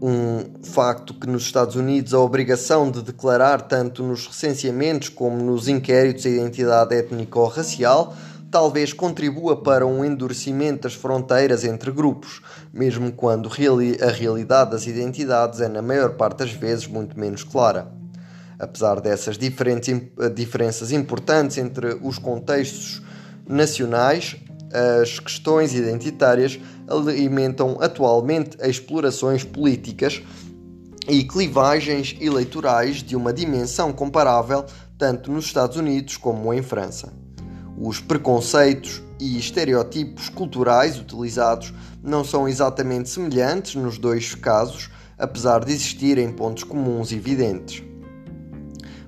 um 0.00 0.62
facto 0.62 1.12
que 1.12 1.26
nos 1.26 1.42
Estados 1.42 1.74
Unidos 1.74 2.14
a 2.14 2.20
obrigação 2.20 2.88
de 2.88 3.02
declarar, 3.02 3.62
tanto 3.62 4.02
nos 4.04 4.26
recenseamentos 4.26 5.08
como 5.08 5.42
nos 5.42 5.66
inquéritos, 5.66 6.24
a 6.26 6.28
identidade 6.28 6.94
étnico 6.94 7.40
ou 7.40 7.48
racial 7.48 8.14
talvez 8.50 8.92
contribua 8.92 9.62
para 9.62 9.86
um 9.86 10.04
endurecimento 10.04 10.82
das 10.82 10.94
fronteiras 10.94 11.64
entre 11.64 11.90
grupos, 11.90 12.40
mesmo 12.72 13.12
quando 13.12 13.48
a 13.48 14.10
realidade 14.10 14.70
das 14.70 14.86
identidades 14.86 15.60
é, 15.60 15.68
na 15.68 15.82
maior 15.82 16.14
parte 16.14 16.38
das 16.38 16.52
vezes, 16.52 16.86
muito 16.86 17.18
menos 17.18 17.42
clara. 17.42 17.92
Apesar 18.58 19.00
dessas 19.00 19.38
diferenças 19.38 20.90
importantes 20.90 21.58
entre 21.58 21.98
os 22.02 22.18
contextos 22.18 23.02
nacionais, 23.46 24.36
as 25.00 25.18
questões 25.20 25.72
identitárias 25.74 26.58
alimentam 26.88 27.78
atualmente 27.80 28.56
explorações 28.60 29.44
políticas 29.44 30.22
e 31.08 31.24
clivagens 31.24 32.16
eleitorais 32.20 32.96
de 33.02 33.14
uma 33.14 33.32
dimensão 33.32 33.92
comparável 33.92 34.66
tanto 34.98 35.30
nos 35.30 35.44
Estados 35.44 35.76
Unidos 35.76 36.16
como 36.16 36.52
em 36.52 36.62
França. 36.62 37.27
Os 37.80 38.00
preconceitos 38.00 39.00
e 39.20 39.38
estereótipos 39.38 40.28
culturais 40.28 40.98
utilizados 40.98 41.72
não 42.02 42.24
são 42.24 42.48
exatamente 42.48 43.08
semelhantes 43.08 43.76
nos 43.76 43.98
dois 43.98 44.34
casos, 44.34 44.90
apesar 45.16 45.64
de 45.64 45.72
existirem 45.72 46.32
pontos 46.32 46.64
comuns 46.64 47.12
evidentes. 47.12 47.84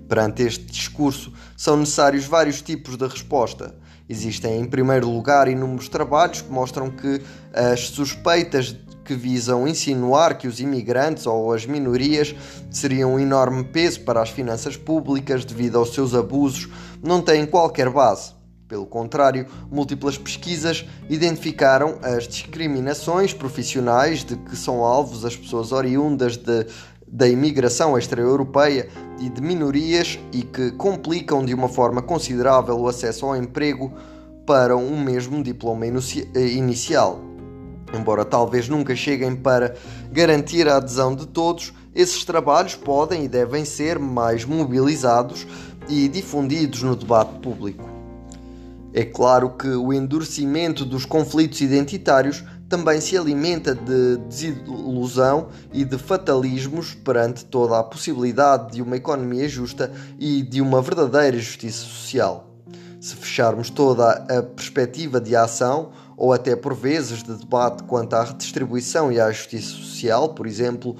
Perante 0.08 0.42
este 0.42 0.64
discurso, 0.66 1.32
são 1.56 1.76
necessários 1.76 2.26
vários 2.26 2.62
tipos 2.62 2.96
de 2.96 3.06
resposta. 3.08 3.74
Existem, 4.08 4.60
em 4.60 4.64
primeiro 4.64 5.10
lugar, 5.10 5.48
inúmeros 5.48 5.88
trabalhos 5.88 6.40
que 6.40 6.50
mostram 6.50 6.90
que 6.90 7.20
as 7.52 7.88
suspeitas 7.88 8.76
que 9.04 9.14
visam 9.16 9.66
insinuar 9.66 10.38
que 10.38 10.46
os 10.46 10.60
imigrantes 10.60 11.26
ou 11.26 11.52
as 11.52 11.66
minorias 11.66 12.34
seriam 12.70 13.14
um 13.14 13.18
enorme 13.18 13.64
peso 13.64 14.02
para 14.02 14.22
as 14.22 14.30
finanças 14.30 14.76
públicas 14.76 15.44
devido 15.44 15.78
aos 15.78 15.92
seus 15.92 16.14
abusos 16.14 16.68
não 17.02 17.20
têm 17.20 17.44
qualquer 17.46 17.90
base. 17.90 18.39
Pelo 18.70 18.86
contrário, 18.86 19.46
múltiplas 19.68 20.16
pesquisas 20.16 20.86
identificaram 21.08 21.98
as 22.02 22.28
discriminações 22.28 23.32
profissionais 23.32 24.24
de 24.24 24.36
que 24.36 24.54
são 24.54 24.84
alvos 24.84 25.24
as 25.24 25.36
pessoas 25.36 25.72
oriundas 25.72 26.36
de, 26.36 26.66
da 27.04 27.26
imigração 27.26 27.98
extra-europeia 27.98 28.88
e 29.18 29.28
de 29.28 29.42
minorias 29.42 30.20
e 30.32 30.42
que 30.42 30.70
complicam 30.70 31.44
de 31.44 31.52
uma 31.52 31.68
forma 31.68 32.00
considerável 32.00 32.78
o 32.78 32.86
acesso 32.86 33.26
ao 33.26 33.36
emprego 33.36 33.92
para 34.46 34.76
um 34.76 35.02
mesmo 35.02 35.42
diploma 35.42 35.84
inicial. 36.36 37.18
Embora 37.92 38.24
talvez 38.24 38.68
nunca 38.68 38.94
cheguem 38.94 39.34
para 39.34 39.74
garantir 40.12 40.68
a 40.68 40.76
adesão 40.76 41.16
de 41.16 41.26
todos, 41.26 41.72
esses 41.92 42.24
trabalhos 42.24 42.76
podem 42.76 43.24
e 43.24 43.28
devem 43.28 43.64
ser 43.64 43.98
mais 43.98 44.44
mobilizados 44.44 45.44
e 45.88 46.06
difundidos 46.06 46.84
no 46.84 46.94
debate 46.94 47.40
público. 47.40 47.89
É 48.92 49.04
claro 49.04 49.50
que 49.50 49.68
o 49.68 49.92
endurecimento 49.92 50.84
dos 50.84 51.04
conflitos 51.04 51.60
identitários 51.60 52.44
também 52.68 53.00
se 53.00 53.16
alimenta 53.16 53.74
de 53.74 54.16
desilusão 54.28 55.48
e 55.72 55.84
de 55.84 55.98
fatalismos 55.98 56.94
perante 56.94 57.44
toda 57.44 57.78
a 57.78 57.82
possibilidade 57.82 58.72
de 58.72 58.82
uma 58.82 58.96
economia 58.96 59.48
justa 59.48 59.92
e 60.18 60.42
de 60.42 60.60
uma 60.60 60.80
verdadeira 60.80 61.38
justiça 61.38 61.84
social. 61.84 62.48
Se 63.00 63.16
fecharmos 63.16 63.70
toda 63.70 64.10
a 64.10 64.42
perspectiva 64.42 65.20
de 65.20 65.34
ação, 65.34 65.90
ou 66.16 66.34
até 66.34 66.54
por 66.54 66.74
vezes 66.74 67.22
de 67.22 67.34
debate 67.34 67.82
quanto 67.84 68.14
à 68.14 68.22
redistribuição 68.22 69.10
e 69.10 69.18
à 69.18 69.32
justiça 69.32 69.70
social, 69.70 70.28
por 70.34 70.46
exemplo, 70.46 70.94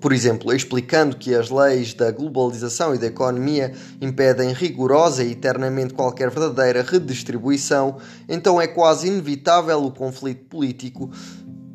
por 0.00 0.12
exemplo, 0.12 0.52
explicando 0.52 1.16
que 1.16 1.34
as 1.34 1.48
leis 1.50 1.94
da 1.94 2.10
globalização 2.10 2.94
e 2.94 2.98
da 2.98 3.06
economia 3.06 3.72
impedem 4.00 4.52
rigorosa 4.52 5.24
e 5.24 5.32
eternamente 5.32 5.94
qualquer 5.94 6.30
verdadeira 6.30 6.82
redistribuição, 6.82 7.96
então 8.28 8.60
é 8.60 8.66
quase 8.66 9.08
inevitável 9.08 9.82
o 9.82 9.90
conflito 9.90 10.44
político 10.46 11.10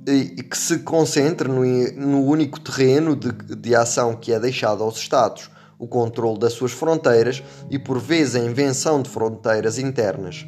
que 0.06 0.58
se 0.58 0.80
concentre 0.80 1.48
no, 1.48 1.64
no 1.94 2.24
único 2.24 2.60
terreno 2.60 3.16
de, 3.16 3.32
de 3.32 3.76
ação 3.76 4.16
que 4.16 4.32
é 4.32 4.40
deixado 4.40 4.84
aos 4.84 4.98
Estados, 4.98 5.50
o 5.80 5.88
controle 5.88 6.38
das 6.38 6.54
suas 6.54 6.72
fronteiras 6.72 7.42
e, 7.72 7.80
por 7.80 8.00
vezes, 8.00 8.36
a 8.36 8.40
invenção 8.40 9.02
de 9.02 9.10
fronteiras 9.10 9.80
internas. 9.80 10.46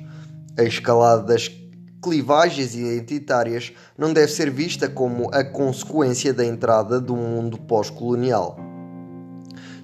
A 0.57 0.63
escalada 0.63 1.23
das 1.23 1.49
clivagens 2.01 2.75
identitárias 2.75 3.73
não 3.97 4.13
deve 4.13 4.31
ser 4.31 4.49
vista 4.49 4.87
como 4.87 5.29
a 5.33 5.43
consequência 5.43 6.33
da 6.33 6.45
entrada 6.45 6.99
do 6.99 7.15
mundo 7.15 7.57
pós-colonial. 7.57 8.57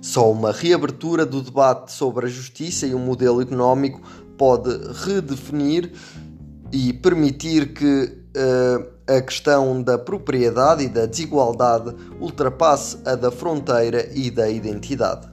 Só 0.01 0.31
uma 0.31 0.51
reabertura 0.51 1.25
do 1.25 1.41
debate 1.41 1.91
sobre 1.91 2.25
a 2.25 2.29
justiça 2.29 2.85
e 2.85 2.93
o 2.93 2.99
modelo 2.99 3.41
económico 3.41 4.01
pode 4.37 4.69
redefinir 5.05 5.91
e 6.71 6.91
permitir 6.91 7.73
que 7.73 8.23
uh, 8.35 8.93
a 9.07 9.21
questão 9.21 9.81
da 9.81 9.97
propriedade 9.97 10.83
e 10.83 10.89
da 10.89 11.05
desigualdade 11.05 11.95
ultrapasse 12.19 12.97
a 13.05 13.15
da 13.15 13.31
fronteira 13.31 14.09
e 14.13 14.29
da 14.29 14.49
identidade. 14.49 15.32